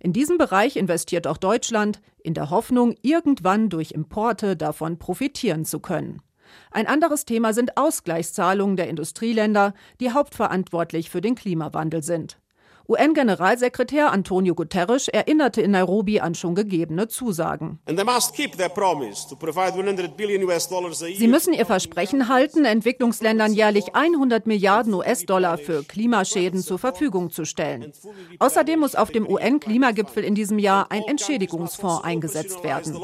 In 0.00 0.12
diesem 0.12 0.38
Bereich 0.38 0.76
investiert 0.76 1.26
auch 1.26 1.38
Deutschland, 1.38 2.00
in 2.22 2.34
der 2.34 2.50
Hoffnung, 2.50 2.94
irgendwann 3.02 3.68
durch 3.68 3.92
Importe 3.92 4.56
davon 4.56 4.98
profitieren 4.98 5.64
zu 5.64 5.80
können. 5.80 6.22
Ein 6.70 6.86
anderes 6.86 7.24
Thema 7.24 7.52
sind 7.52 7.76
Ausgleichszahlungen 7.76 8.76
der 8.76 8.88
Industrieländer, 8.88 9.74
die 10.00 10.12
hauptverantwortlich 10.12 11.10
für 11.10 11.20
den 11.20 11.34
Klimawandel 11.34 12.02
sind. 12.02 12.38
UN-Generalsekretär 12.90 14.10
Antonio 14.10 14.54
Guterres 14.54 15.08
erinnerte 15.08 15.60
in 15.60 15.72
Nairobi 15.72 16.20
an 16.20 16.34
schon 16.34 16.54
gegebene 16.54 17.06
Zusagen. 17.06 17.78
Sie 21.18 21.28
müssen 21.28 21.52
ihr 21.52 21.66
Versprechen 21.66 22.28
halten, 22.28 22.64
Entwicklungsländern 22.64 23.52
jährlich 23.52 23.94
100 23.94 24.46
Milliarden 24.46 24.94
US-Dollar 24.94 25.58
für 25.58 25.84
Klimaschäden 25.84 26.62
zur 26.62 26.78
Verfügung 26.78 27.30
zu 27.30 27.44
stellen. 27.44 27.92
Außerdem 28.38 28.80
muss 28.80 28.94
auf 28.94 29.10
dem 29.10 29.28
UN-Klimagipfel 29.28 30.24
in 30.24 30.34
diesem 30.34 30.58
Jahr 30.58 30.90
ein 30.90 31.02
Entschädigungsfonds 31.02 32.04
eingesetzt 32.04 32.64
werden. 32.64 32.96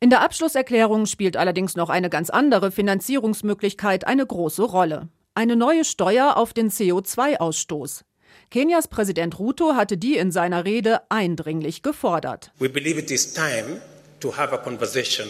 In 0.00 0.10
der 0.10 0.20
Abschlusserklärung 0.22 1.04
spielt 1.04 1.36
allerdings 1.36 1.76
noch 1.76 1.90
eine 1.90 2.08
ganz 2.08 2.30
andere 2.30 2.70
Finanzierungsmöglichkeit 2.70 4.06
eine 4.06 4.24
große 4.24 4.62
Rolle 4.62 5.10
eine 5.34 5.56
neue 5.56 5.84
Steuer 5.84 6.36
auf 6.36 6.52
den 6.52 6.70
CO2-Ausstoß. 6.70 8.02
Kenias 8.50 8.88
Präsident 8.88 9.38
Ruto 9.38 9.74
hatte 9.74 9.96
die 9.96 10.16
in 10.16 10.30
seiner 10.30 10.64
Rede 10.64 11.00
eindringlich 11.10 11.82
gefordert. 11.82 12.52
We 12.58 12.68
believe 12.68 12.98
it 12.98 13.10
is 13.10 13.32
time 13.32 13.80
to 14.20 14.36
have 14.36 14.52
a 14.52 14.58
conversation 14.58 15.28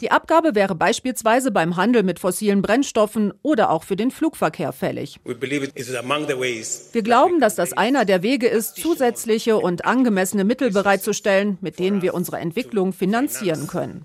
die 0.00 0.10
Abgabe 0.10 0.54
wäre 0.54 0.74
beispielsweise 0.76 1.50
beim 1.50 1.76
Handel 1.76 2.02
mit 2.04 2.20
fossilen 2.20 2.62
Brennstoffen 2.62 3.32
oder 3.42 3.70
auch 3.70 3.82
für 3.82 3.96
den 3.96 4.12
Flugverkehr 4.12 4.72
fällig. 4.72 5.18
Wir 5.24 7.02
glauben, 7.02 7.40
dass 7.40 7.56
das 7.56 7.72
einer 7.72 8.04
der 8.04 8.22
Wege 8.22 8.46
ist, 8.46 8.76
zusätzliche 8.76 9.56
und 9.58 9.84
angemessene 9.84 10.44
Mittel 10.44 10.70
bereitzustellen, 10.70 11.58
mit 11.60 11.80
denen 11.80 12.02
wir 12.02 12.14
unsere 12.14 12.38
Entwicklung 12.38 12.92
finanzieren 12.92 13.66
können. 13.66 14.04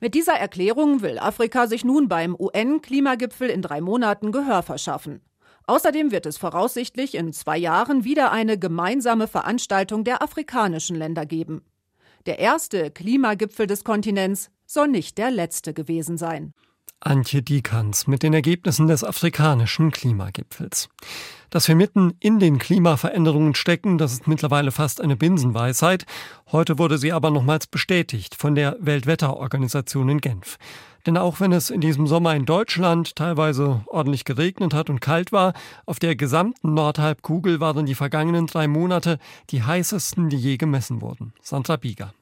Mit 0.00 0.14
dieser 0.14 0.34
Erklärung 0.34 1.02
will 1.02 1.18
Afrika 1.18 1.66
sich 1.66 1.84
nun 1.84 2.08
beim 2.08 2.36
UN-Klimagipfel 2.38 3.50
in 3.50 3.62
drei 3.62 3.80
Monaten 3.80 4.30
Gehör 4.30 4.62
verschaffen. 4.62 5.22
Außerdem 5.66 6.12
wird 6.12 6.26
es 6.26 6.36
voraussichtlich 6.36 7.14
in 7.14 7.32
zwei 7.32 7.56
Jahren 7.56 8.04
wieder 8.04 8.30
eine 8.30 8.58
gemeinsame 8.58 9.26
Veranstaltung 9.26 10.04
der 10.04 10.22
afrikanischen 10.22 10.94
Länder 10.94 11.24
geben. 11.24 11.62
Der 12.26 12.38
erste 12.38 12.90
Klimagipfel 12.90 13.66
des 13.66 13.84
Kontinents 13.84 14.50
soll 14.66 14.88
nicht 14.88 15.18
der 15.18 15.30
letzte 15.30 15.74
gewesen 15.74 16.16
sein. 16.16 16.54
Antje 17.00 17.42
Dikans 17.42 18.06
mit 18.06 18.22
den 18.22 18.32
Ergebnissen 18.32 18.86
des 18.86 19.04
afrikanischen 19.04 19.90
Klimagipfels. 19.90 20.88
Dass 21.50 21.68
wir 21.68 21.74
mitten 21.74 22.14
in 22.20 22.38
den 22.38 22.58
Klimaveränderungen 22.58 23.54
stecken, 23.54 23.98
das 23.98 24.14
ist 24.14 24.26
mittlerweile 24.26 24.72
fast 24.72 25.02
eine 25.02 25.16
Binsenweisheit. 25.16 26.06
Heute 26.50 26.78
wurde 26.78 26.96
sie 26.96 27.12
aber 27.12 27.30
nochmals 27.30 27.66
bestätigt 27.66 28.34
von 28.34 28.54
der 28.54 28.78
Weltwetterorganisation 28.80 30.08
in 30.08 30.20
Genf. 30.22 30.56
Denn 31.06 31.16
auch 31.16 31.40
wenn 31.40 31.52
es 31.52 31.70
in 31.70 31.80
diesem 31.80 32.06
Sommer 32.06 32.34
in 32.34 32.46
Deutschland 32.46 33.16
teilweise 33.16 33.82
ordentlich 33.86 34.24
geregnet 34.24 34.72
hat 34.72 34.88
und 34.88 35.00
kalt 35.00 35.32
war, 35.32 35.52
auf 35.86 35.98
der 35.98 36.16
gesamten 36.16 36.74
Nordhalbkugel 36.74 37.60
waren 37.60 37.86
die 37.86 37.94
vergangenen 37.94 38.46
drei 38.46 38.68
Monate 38.68 39.18
die 39.50 39.62
heißesten, 39.62 40.30
die 40.30 40.38
je 40.38 40.56
gemessen 40.56 41.02
wurden. 41.02 41.34
Sandra 41.42 41.76
Bieger. 41.76 42.14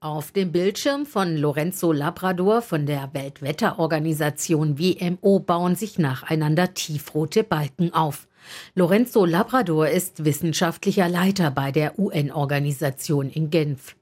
Auf 0.00 0.32
dem 0.32 0.50
Bildschirm 0.50 1.06
von 1.06 1.36
Lorenzo 1.36 1.92
Labrador 1.92 2.60
von 2.60 2.86
der 2.86 3.10
Weltwetterorganisation 3.12 4.76
WMO 4.76 5.38
bauen 5.38 5.76
sich 5.76 5.96
nacheinander 5.96 6.74
tiefrote 6.74 7.44
Balken 7.44 7.94
auf. 7.94 8.26
Lorenzo 8.74 9.24
Labrador 9.24 9.88
ist 9.88 10.24
wissenschaftlicher 10.24 11.08
Leiter 11.08 11.52
bei 11.52 11.70
der 11.70 12.00
UN-Organisation 12.00 13.30
in 13.30 13.50
Genf. 13.50 13.94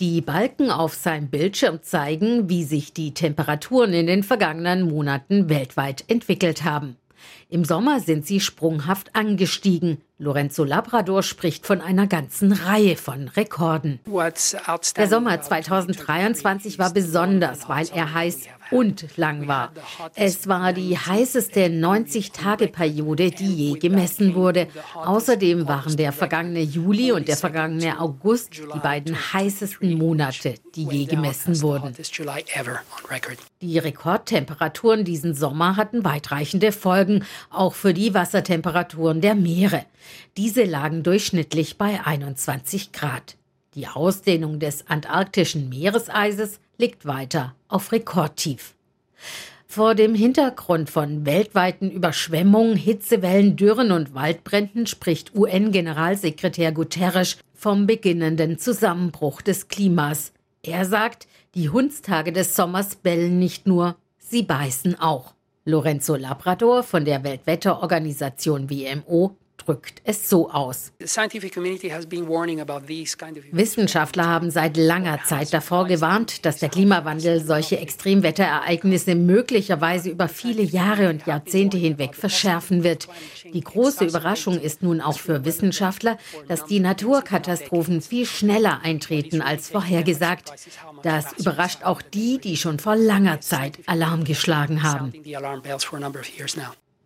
Die 0.00 0.20
Balken 0.20 0.70
auf 0.70 0.94
seinem 0.94 1.28
Bildschirm 1.28 1.82
zeigen, 1.82 2.48
wie 2.48 2.64
sich 2.64 2.92
die 2.92 3.14
Temperaturen 3.14 3.92
in 3.92 4.06
den 4.06 4.22
vergangenen 4.22 4.88
Monaten 4.88 5.48
weltweit 5.48 6.04
entwickelt 6.08 6.64
haben. 6.64 6.96
Im 7.48 7.64
Sommer 7.64 8.00
sind 8.00 8.26
sie 8.26 8.40
sprunghaft 8.40 9.14
angestiegen. 9.14 9.98
Lorenzo 10.18 10.62
Labrador 10.62 11.24
spricht 11.24 11.66
von 11.66 11.80
einer 11.80 12.06
ganzen 12.06 12.52
Reihe 12.52 12.96
von 12.96 13.28
Rekorden. 13.28 13.98
Der 14.06 15.08
Sommer 15.08 15.40
2023 15.40 16.78
war 16.78 16.92
besonders, 16.92 17.68
weil 17.68 17.88
er 17.92 18.14
heiß 18.14 18.42
und 18.70 19.16
lang 19.16 19.48
war. 19.48 19.72
Es 20.14 20.48
war 20.48 20.72
die 20.72 20.96
heißeste 20.96 21.66
90-Tage-Periode, 21.66 23.30
die 23.30 23.54
je 23.54 23.78
gemessen 23.78 24.34
wurde. 24.34 24.68
Außerdem 24.94 25.68
waren 25.68 25.96
der 25.96 26.12
vergangene 26.12 26.62
Juli 26.62 27.12
und 27.12 27.28
der 27.28 27.36
vergangene 27.36 28.00
August 28.00 28.58
die 28.58 28.78
beiden 28.78 29.16
heißesten 29.32 29.98
Monate, 29.98 30.54
die 30.74 30.84
je 30.84 31.04
gemessen 31.04 31.60
wurden. 31.62 31.94
Die 33.60 33.78
Rekordtemperaturen 33.78 35.04
diesen 35.04 35.34
Sommer 35.34 35.76
hatten 35.76 36.04
weitreichende 36.04 36.72
Folgen, 36.72 37.24
auch 37.50 37.74
für 37.74 37.92
die 37.92 38.14
Wassertemperaturen 38.14 39.20
der 39.20 39.34
Meere. 39.34 39.84
Diese 40.36 40.64
lagen 40.64 41.02
durchschnittlich 41.02 41.78
bei 41.78 42.04
21 42.04 42.92
Grad. 42.92 43.36
Die 43.74 43.86
Ausdehnung 43.86 44.58
des 44.58 44.86
antarktischen 44.88 45.68
Meereseises 45.68 46.60
liegt 46.76 47.06
weiter 47.06 47.54
auf 47.68 47.92
Rekordtief. 47.92 48.74
Vor 49.66 49.94
dem 49.94 50.14
Hintergrund 50.14 50.90
von 50.90 51.24
weltweiten 51.24 51.90
Überschwemmungen, 51.90 52.76
Hitzewellen, 52.76 53.56
Dürren 53.56 53.90
und 53.90 54.12
Waldbränden 54.12 54.86
spricht 54.86 55.34
UN-Generalsekretär 55.34 56.72
Guterres 56.72 57.38
vom 57.54 57.86
beginnenden 57.86 58.58
Zusammenbruch 58.58 59.40
des 59.40 59.68
Klimas. 59.68 60.32
Er 60.62 60.84
sagt, 60.84 61.26
die 61.54 61.70
Hundstage 61.70 62.32
des 62.32 62.54
Sommers 62.54 62.96
bellen 62.96 63.38
nicht 63.38 63.66
nur, 63.66 63.96
sie 64.18 64.42
beißen 64.42 65.00
auch. 65.00 65.32
Lorenzo 65.64 66.16
Labrador 66.16 66.82
von 66.82 67.06
der 67.06 67.24
Weltwetterorganisation 67.24 68.68
WMO 68.68 69.36
drückt 69.64 70.02
es 70.04 70.28
so 70.28 70.50
aus. 70.50 70.92
Wissenschaftler 73.52 74.26
haben 74.26 74.50
seit 74.50 74.76
langer 74.76 75.20
Zeit 75.24 75.52
davor 75.52 75.86
gewarnt, 75.86 76.44
dass 76.44 76.58
der 76.58 76.68
Klimawandel 76.68 77.40
solche 77.40 77.78
Extremwetterereignisse 77.78 79.14
möglicherweise 79.14 80.10
über 80.10 80.28
viele 80.28 80.62
Jahre 80.62 81.08
und 81.10 81.26
Jahrzehnte 81.26 81.78
hinweg 81.78 82.14
verschärfen 82.14 82.84
wird. 82.84 83.08
Die 83.52 83.60
große 83.60 84.04
Überraschung 84.04 84.58
ist 84.60 84.82
nun 84.82 85.00
auch 85.00 85.18
für 85.18 85.44
Wissenschaftler, 85.44 86.18
dass 86.48 86.64
die 86.66 86.80
Naturkatastrophen 86.80 88.00
viel 88.00 88.26
schneller 88.26 88.80
eintreten 88.82 89.42
als 89.42 89.68
vorhergesagt. 89.68 90.52
Das 91.02 91.32
überrascht 91.38 91.84
auch 91.84 92.02
die, 92.02 92.38
die 92.38 92.56
schon 92.56 92.78
vor 92.78 92.96
langer 92.96 93.40
Zeit 93.40 93.78
Alarm 93.86 94.24
geschlagen 94.24 94.82
haben. 94.82 95.12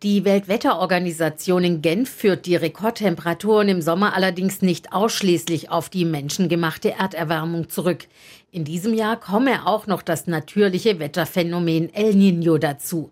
Die 0.03 0.25
Weltwetterorganisation 0.25 1.63
in 1.63 1.81
Genf 1.81 2.07
führt 2.07 2.45
die 2.45 2.55
Rekordtemperaturen 2.55 3.67
im 3.67 3.81
Sommer 3.81 4.13
allerdings 4.13 4.61
nicht 4.61 4.93
ausschließlich 4.93 5.71
auf 5.71 5.89
die 5.89 6.05
menschengemachte 6.05 6.91
Erderwärmung 6.91 7.67
zurück. 7.69 8.05
In 8.51 8.63
diesem 8.63 8.93
Jahr 8.93 9.19
komme 9.19 9.65
auch 9.65 9.87
noch 9.87 10.03
das 10.03 10.27
natürliche 10.27 10.99
Wetterphänomen 10.99 11.91
El 11.95 12.13
Niño 12.13 12.59
dazu. 12.59 13.09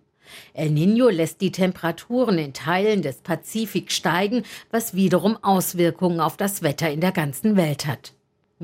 El 0.53 0.69
Niño 0.69 1.09
lässt 1.09 1.41
die 1.41 1.51
Temperaturen 1.51 2.37
in 2.37 2.53
Teilen 2.53 3.01
des 3.01 3.17
Pazifik 3.17 3.91
steigen, 3.91 4.43
was 4.69 4.93
wiederum 4.93 5.39
Auswirkungen 5.41 6.19
auf 6.19 6.37
das 6.37 6.61
Wetter 6.61 6.91
in 6.91 7.01
der 7.01 7.13
ganzen 7.13 7.57
Welt 7.57 7.87
hat. 7.87 8.13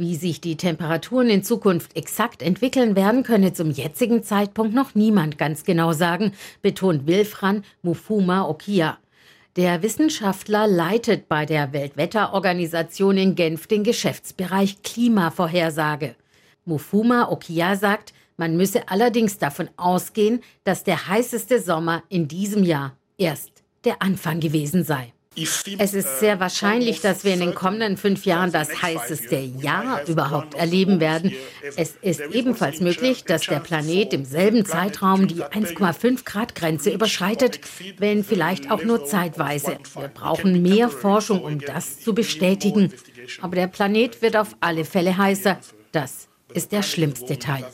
Wie 0.02 0.16
sich 0.16 0.42
die 0.42 0.58
Temperaturen 0.58 1.30
in 1.30 1.44
Zukunft 1.44 1.96
exakt 1.96 2.42
entwickeln 2.42 2.96
werden, 2.96 3.22
könne 3.22 3.54
zum 3.54 3.70
jetzigen 3.70 4.24
Zeitpunkt 4.24 4.74
noch 4.74 4.96
niemand 4.96 5.38
ganz 5.38 5.64
genau 5.64 5.94
sagen, 5.94 6.32
betont 6.64 7.06
Wilfran 7.06 7.64
Mufuma 7.84 8.50
Okia. 8.50 8.98
Der 9.58 9.84
Wissenschaftler 9.84 10.66
leitet 10.66 11.30
bei 11.30 11.46
der 11.46 11.72
Weltwetterorganisation 11.72 13.16
in 13.16 13.36
Genf 13.36 13.68
den 13.68 13.84
Geschäftsbereich 13.84 14.82
Klimavorhersage. 14.82 16.16
Mufuma 16.66 17.30
Okia 17.30 17.76
sagt, 17.76 18.12
man 18.38 18.58
müsse 18.58 18.90
allerdings 18.90 19.38
davon 19.38 19.70
ausgehen, 19.78 20.42
dass 20.64 20.84
der 20.84 21.10
heißeste 21.10 21.62
Sommer 21.62 22.02
in 22.10 22.28
diesem 22.28 22.64
Jahr 22.64 22.98
erst 23.20 23.52
der 23.84 24.02
Anfang 24.02 24.40
gewesen 24.40 24.84
sei. 24.84 25.14
Es 25.38 25.94
ist 25.94 26.20
sehr 26.20 26.42
wahrscheinlich, 26.42 27.00
dass 27.00 27.24
wir 27.24 27.34
in 27.34 27.40
den 27.40 27.56
kommenden 27.56 27.96
fünf 27.96 28.26
Jahren 28.26 28.52
das 28.52 28.82
heißeste 28.82 29.38
Jahr 29.38 30.06
überhaupt 30.06 30.56
erleben 30.56 31.00
werden. 31.00 31.32
Es 31.78 31.96
ist 32.02 32.20
ebenfalls 32.34 32.82
möglich, 32.82 33.24
dass 33.24 33.46
der 33.46 33.62
Planet 33.62 34.14
im 34.14 34.26
selben 34.26 34.66
Zeitraum 34.66 35.30
die 35.30 35.42
1,5 35.42 36.26
Grad 36.26 36.54
Grenze 36.54 36.92
überschreitet, 36.92 37.62
wenn 37.98 38.26
vielleicht 38.26 38.70
auch 38.70 38.84
nur 38.84 39.06
zeitweise. 39.06 39.78
Wir 39.96 40.10
brauchen 40.10 40.62
mehr 40.62 40.90
Forschung, 40.90 41.42
um 41.42 41.60
das 41.60 42.02
zu 42.02 42.14
bestätigen. 42.14 42.92
Aber 43.40 43.56
der 43.56 43.68
Planet 43.68 44.22
wird 44.22 44.36
auf 44.36 44.58
alle 44.60 44.84
Fälle 44.84 45.18
heißer. 45.18 45.58
Das 45.94 46.28
ist 46.54 46.74
der 46.74 46.84
schlimmste 46.84 47.40
Teil. 47.40 47.66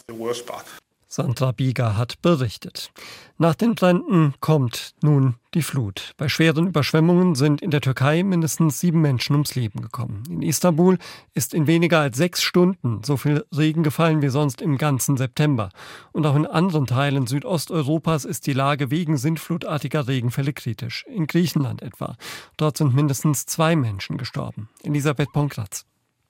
Sandra 1.18 1.52
Bieger 1.52 1.98
hat 1.98 2.22
berichtet. 2.22 2.92
Nach 3.40 3.56
den 3.56 3.74
Bränden 3.74 4.36
kommt 4.40 4.94
nun 5.02 5.34
die 5.56 5.64
Flut. 5.64 6.12
Bei 6.16 6.30
schweren 6.30 6.68
Überschwemmungen 6.68 7.34
sind 7.34 7.60
in 7.60 7.72
der 7.72 7.82
Türkei 7.82 8.22
mindestens 8.22 8.80
sieben 8.80 9.02
Menschen 9.02 9.34
ums 9.34 9.56
Leben 9.56 9.82
gekommen. 9.82 10.22
In 10.30 10.44
Istanbul 10.44 11.00
ist 11.34 11.56
in 11.56 11.66
weniger 11.66 12.02
als 12.02 12.18
sechs 12.18 12.44
Stunden 12.44 13.02
so 13.04 13.18
viel 13.18 13.44
Regen 13.52 13.82
gefallen 13.82 14.22
wie 14.22 14.30
sonst 14.30 14.62
im 14.62 14.78
ganzen 14.78 15.18
September. 15.18 15.72
Und 16.12 16.28
auch 16.28 16.36
in 16.36 16.46
anderen 16.46 16.86
Teilen 16.86 17.26
Südosteuropas 17.26 18.24
ist 18.24 18.46
die 18.46 18.54
Lage 18.54 18.92
wegen 18.92 19.18
sintflutartiger 19.18 20.08
Regenfälle 20.08 20.54
kritisch. 20.54 21.04
In 21.08 21.26
Griechenland 21.26 21.82
etwa. 21.82 22.16
Dort 22.58 22.78
sind 22.78 22.94
mindestens 22.94 23.48
zwei 23.48 23.76
Menschen 23.76 24.20
gestorben. 24.20 24.70
Elisabeth 24.84 25.34
Ponkratz. 25.34 25.88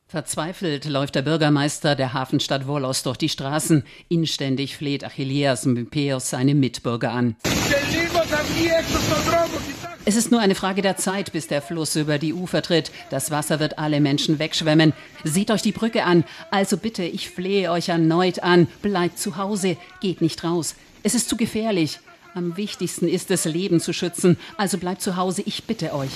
Verzweifelt 0.10 0.86
läuft 0.86 1.15
der 1.15 1.22
Bürgermeister 1.22 1.93
der 1.93 2.13
Hafenstadt 2.13 2.65
Volos 2.65 3.04
durch 3.04 3.17
die 3.17 3.28
Straßen. 3.28 3.84
Inständig 4.08 4.78
fleht 4.78 5.04
Achilleas 5.04 5.65
Mpeos 5.65 6.30
seine 6.30 6.56
Mitbürger 6.56 7.12
an. 7.12 7.36
Es 10.06 10.15
ist 10.15 10.32
nur 10.32 10.39
eine 10.39 10.56
Frage 10.56 10.82
der 10.82 10.96
Zeit, 10.96 11.34
bis 11.34 11.48
der 11.48 11.62
Fluss 11.62 11.98
über 11.98 12.20
die 12.20 12.34
Ufer 12.34 12.62
tritt. 12.62 12.89
Das 13.10 13.32
Wasser 13.32 13.60
wird 13.60 13.80
alle 13.80 14.00
Menschen 14.00 14.39
wegschwemmen. 14.39 14.93
Seht 15.26 15.52
euch 15.52 15.62
die 15.62 15.74
Brücke 15.74 16.06
an. 16.06 16.24
Also 16.52 16.78
bitte, 16.78 17.04
ich 17.04 17.30
flehe 17.30 17.70
euch 17.70 17.89
erneut 17.89 18.41
an. 18.41 18.70
Bleibt 18.82 19.20
zu 19.20 19.36
Hause, 19.36 19.76
geht 20.00 20.22
nicht 20.22 20.41
raus. 20.46 20.76
Es 21.04 21.15
ist 21.15 21.28
zu 21.28 21.36
gefährlich. 21.36 22.00
Am 22.38 22.56
wichtigsten 22.56 23.08
ist 23.08 23.32
es, 23.32 23.45
Leben 23.45 23.80
zu 23.80 23.93
schützen. 23.93 24.38
Also 24.58 24.78
bleibt 24.78 25.02
zu 25.02 25.15
Hause, 25.15 25.41
ich 25.47 25.63
bitte 25.63 25.91
euch. 25.95 26.12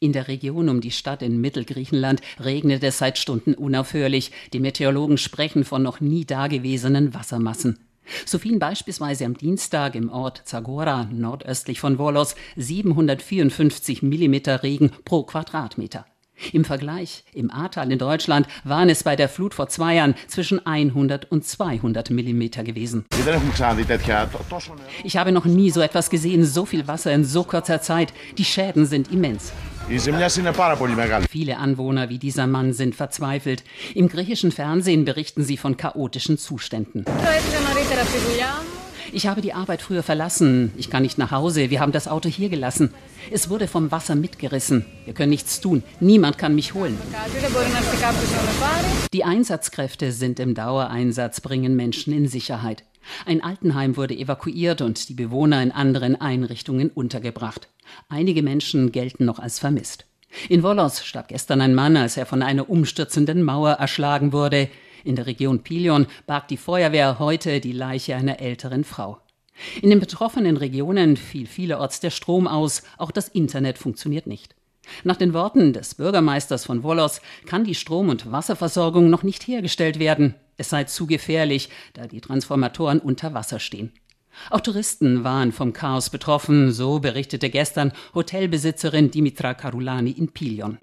In 0.00 0.12
der 0.12 0.26
Region 0.26 0.68
um 0.68 0.80
die 0.80 0.90
Stadt 0.90 1.22
in 1.22 1.40
Mittelgriechenland 1.40 2.22
regnet 2.40 2.82
es 2.82 2.98
seit 2.98 3.18
Stunden 3.18 3.54
unaufhörlich. 3.54 4.32
Die 4.52 4.58
Meteorologen 4.58 5.16
sprechen 5.16 5.62
von 5.62 5.80
noch 5.80 6.00
nie 6.00 6.24
dagewesenen 6.24 7.14
Wassermassen. 7.14 7.78
So 8.26 8.40
fielen 8.40 8.58
beispielsweise 8.58 9.26
am 9.26 9.38
Dienstag 9.38 9.94
im 9.94 10.10
Ort 10.10 10.42
Zagora, 10.44 11.04
nordöstlich 11.12 11.78
von 11.78 11.98
Volos, 11.98 12.34
754 12.56 14.02
Millimeter 14.02 14.64
Regen 14.64 14.90
pro 15.04 15.22
Quadratmeter. 15.22 16.04
Im 16.52 16.64
Vergleich, 16.64 17.24
im 17.32 17.50
Ahrtal 17.50 17.92
in 17.92 17.98
Deutschland 17.98 18.46
waren 18.64 18.88
es 18.88 19.04
bei 19.04 19.16
der 19.16 19.28
Flut 19.28 19.54
vor 19.54 19.68
zwei 19.68 19.96
Jahren 19.96 20.14
zwischen 20.26 20.64
100 20.66 21.30
und 21.30 21.46
200 21.46 22.10
Millimeter 22.10 22.64
gewesen. 22.64 23.04
Ich 25.04 25.16
habe 25.16 25.32
noch 25.32 25.44
nie 25.44 25.70
so 25.70 25.80
etwas 25.80 26.10
gesehen, 26.10 26.44
so 26.44 26.66
viel 26.66 26.86
Wasser 26.88 27.12
in 27.12 27.24
so 27.24 27.44
kurzer 27.44 27.80
Zeit. 27.80 28.12
Die 28.38 28.44
Schäden 28.44 28.86
sind 28.86 29.12
immens. 29.12 29.52
Viele 31.28 31.58
Anwohner 31.58 32.08
wie 32.08 32.18
dieser 32.18 32.46
Mann 32.46 32.72
sind 32.72 32.94
verzweifelt. 32.94 33.64
Im 33.94 34.08
griechischen 34.08 34.52
Fernsehen 34.52 35.04
berichten 35.04 35.42
sie 35.42 35.56
von 35.56 35.76
chaotischen 35.76 36.38
Zuständen. 36.38 37.04
Ich 39.14 39.26
habe 39.26 39.42
die 39.42 39.52
Arbeit 39.52 39.82
früher 39.82 40.02
verlassen. 40.02 40.72
Ich 40.78 40.88
kann 40.88 41.02
nicht 41.02 41.18
nach 41.18 41.30
Hause. 41.30 41.68
Wir 41.68 41.80
haben 41.80 41.92
das 41.92 42.08
Auto 42.08 42.30
hier 42.30 42.48
gelassen. 42.48 42.94
Es 43.30 43.50
wurde 43.50 43.68
vom 43.68 43.90
Wasser 43.90 44.14
mitgerissen. 44.14 44.86
Wir 45.04 45.12
können 45.12 45.28
nichts 45.28 45.60
tun. 45.60 45.82
Niemand 46.00 46.38
kann 46.38 46.54
mich 46.54 46.72
holen. 46.72 46.96
Die 49.12 49.24
Einsatzkräfte 49.24 50.12
sind 50.12 50.40
im 50.40 50.54
Dauereinsatz, 50.54 51.42
bringen 51.42 51.76
Menschen 51.76 52.14
in 52.14 52.26
Sicherheit. 52.26 52.84
Ein 53.26 53.44
Altenheim 53.44 53.98
wurde 53.98 54.16
evakuiert 54.16 54.80
und 54.80 55.10
die 55.10 55.14
Bewohner 55.14 55.62
in 55.62 55.72
anderen 55.72 56.18
Einrichtungen 56.18 56.88
untergebracht. 56.88 57.68
Einige 58.08 58.42
Menschen 58.42 58.92
gelten 58.92 59.26
noch 59.26 59.38
als 59.38 59.58
vermisst. 59.58 60.06
In 60.48 60.62
Volos 60.62 61.04
starb 61.04 61.28
gestern 61.28 61.60
ein 61.60 61.74
Mann, 61.74 61.98
als 61.98 62.16
er 62.16 62.24
von 62.24 62.42
einer 62.42 62.70
umstürzenden 62.70 63.42
Mauer 63.42 63.72
erschlagen 63.72 64.32
wurde. 64.32 64.70
In 65.04 65.16
der 65.16 65.26
Region 65.26 65.62
Pilion 65.62 66.06
barg 66.26 66.48
die 66.48 66.56
Feuerwehr 66.56 67.18
heute 67.18 67.60
die 67.60 67.72
Leiche 67.72 68.14
einer 68.16 68.40
älteren 68.40 68.84
Frau. 68.84 69.18
In 69.80 69.90
den 69.90 70.00
betroffenen 70.00 70.56
Regionen 70.56 71.16
fiel 71.16 71.46
vielerorts 71.46 72.00
der 72.00 72.10
Strom 72.10 72.46
aus, 72.46 72.82
auch 72.98 73.10
das 73.10 73.28
Internet 73.28 73.78
funktioniert 73.78 74.26
nicht. 74.26 74.54
Nach 75.04 75.16
den 75.16 75.32
Worten 75.32 75.72
des 75.72 75.94
Bürgermeisters 75.94 76.64
von 76.64 76.82
Volos 76.82 77.20
kann 77.46 77.64
die 77.64 77.74
Strom- 77.74 78.08
und 78.08 78.30
Wasserversorgung 78.30 79.10
noch 79.10 79.22
nicht 79.22 79.46
hergestellt 79.46 79.98
werden. 79.98 80.34
Es 80.56 80.70
sei 80.70 80.84
zu 80.84 81.06
gefährlich, 81.06 81.68
da 81.94 82.06
die 82.06 82.20
Transformatoren 82.20 82.98
unter 82.98 83.34
Wasser 83.34 83.58
stehen. 83.58 83.92
Auch 84.50 84.60
Touristen 84.60 85.24
waren 85.24 85.52
vom 85.52 85.72
Chaos 85.72 86.10
betroffen, 86.10 86.72
so 86.72 87.00
berichtete 87.00 87.50
gestern 87.50 87.92
Hotelbesitzerin 88.14 89.10
Dimitra 89.10 89.54
Karulani 89.54 90.10
in 90.10 90.32
Pilion. 90.32 90.78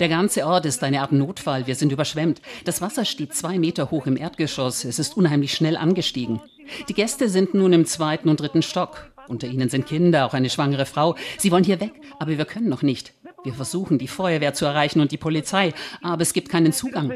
Der 0.00 0.08
ganze 0.08 0.44
Ort 0.44 0.66
ist 0.66 0.82
eine 0.82 1.02
Art 1.02 1.12
Notfall. 1.12 1.68
Wir 1.68 1.76
sind 1.76 1.92
überschwemmt. 1.92 2.42
Das 2.64 2.80
Wasser 2.80 3.04
steht 3.04 3.32
zwei 3.32 3.60
Meter 3.60 3.92
hoch 3.92 4.06
im 4.06 4.16
Erdgeschoss. 4.16 4.84
Es 4.84 4.98
ist 4.98 5.16
unheimlich 5.16 5.54
schnell 5.54 5.76
angestiegen. 5.76 6.40
Die 6.88 6.94
Gäste 6.94 7.28
sind 7.28 7.54
nun 7.54 7.72
im 7.72 7.86
zweiten 7.86 8.28
und 8.28 8.40
dritten 8.40 8.62
Stock. 8.62 9.12
Unter 9.28 9.46
ihnen 9.46 9.68
sind 9.68 9.86
Kinder, 9.86 10.26
auch 10.26 10.34
eine 10.34 10.50
schwangere 10.50 10.84
Frau. 10.84 11.14
Sie 11.38 11.52
wollen 11.52 11.62
hier 11.62 11.80
weg, 11.80 11.92
aber 12.18 12.36
wir 12.36 12.44
können 12.44 12.68
noch 12.68 12.82
nicht. 12.82 13.12
Wir 13.44 13.52
versuchen, 13.52 13.98
die 13.98 14.08
Feuerwehr 14.08 14.54
zu 14.54 14.64
erreichen 14.64 15.00
und 15.00 15.12
die 15.12 15.18
Polizei, 15.18 15.74
aber 16.02 16.22
es 16.22 16.32
gibt 16.32 16.48
keinen 16.48 16.72
Zugang. 16.72 17.12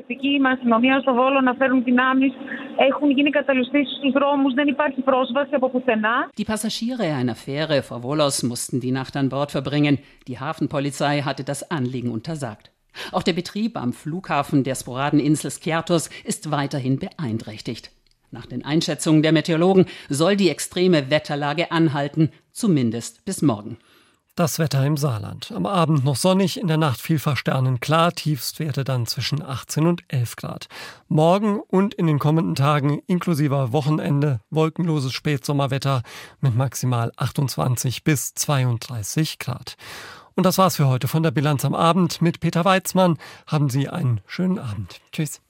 Die 6.37 6.45
Passagiere 6.45 7.03
einer 7.14 7.35
Fähre 7.35 7.83
vor 7.83 8.03
Volos 8.03 8.43
mussten 8.43 8.81
die 8.81 8.93
Nacht 8.93 9.17
an 9.17 9.31
Bord 9.31 9.53
verbringen. 9.53 9.99
Die 10.27 10.38
Hafenpolizei 10.38 11.23
hatte 11.23 11.45
das 11.45 11.71
Anliegen 11.71 12.11
untersagt. 12.11 12.73
Auch 13.12 13.23
der 13.23 13.33
Betrieb 13.33 13.79
am 13.79 13.95
Flughafen 13.95 14.64
der 14.64 14.75
Sporadeninsel 14.75 15.51
Skiathos 15.51 16.11
ist 16.25 16.51
weiterhin 16.51 16.99
beeinträchtigt. 16.99 17.91
Nach 18.31 18.45
den 18.45 18.64
Einschätzungen 18.67 19.23
der 19.23 19.33
Meteorologen 19.33 19.87
soll 20.11 20.37
die 20.37 20.51
extreme 20.51 21.11
Wetterlage 21.11 21.73
anhalten, 21.73 22.31
zumindest 22.53 23.25
bis 23.25 23.41
morgen. 23.41 23.79
Das 24.38 24.61
Wetter 24.61 24.87
im 24.87 24.96
Saarland. 24.96 25.51
Am 25.51 25.66
Abend 25.66 26.05
noch 26.05 26.14
sonnig, 26.14 26.61
in 26.61 26.68
der 26.68 26.77
Nacht 26.77 27.01
vielfach 27.01 27.37
sternenklar, 27.37 28.12
Tiefstwerte 28.12 28.85
dann 28.85 29.05
zwischen 29.05 29.42
18 29.42 29.85
und 29.85 30.05
11 30.07 30.37
Grad. 30.37 30.68
Morgen 31.09 31.59
und 31.59 31.92
in 31.94 32.07
den 32.07 32.20
kommenden 32.20 32.55
Tagen 32.55 33.01
inklusive 33.09 33.72
Wochenende 33.72 34.38
wolkenloses 34.51 35.12
Spätsommerwetter 35.12 36.03
mit 36.40 36.55
maximal 36.55 37.11
28 37.16 38.05
bis 38.05 38.33
32 38.35 39.40
Grad. 39.40 39.74
Und 40.37 40.46
das 40.46 40.57
war's 40.57 40.77
für 40.77 40.87
heute 40.87 41.09
von 41.09 41.24
der 41.24 41.33
Bilanz 41.33 41.64
am 41.64 41.74
Abend 41.74 42.22
mit 42.22 42.38
Peter 42.38 42.64
Weizmann. 42.64 43.18
Haben 43.48 43.68
Sie 43.68 43.88
einen 43.88 44.20
schönen 44.29 44.61
Abend. 44.61 45.01
Tschüss. 45.11 45.40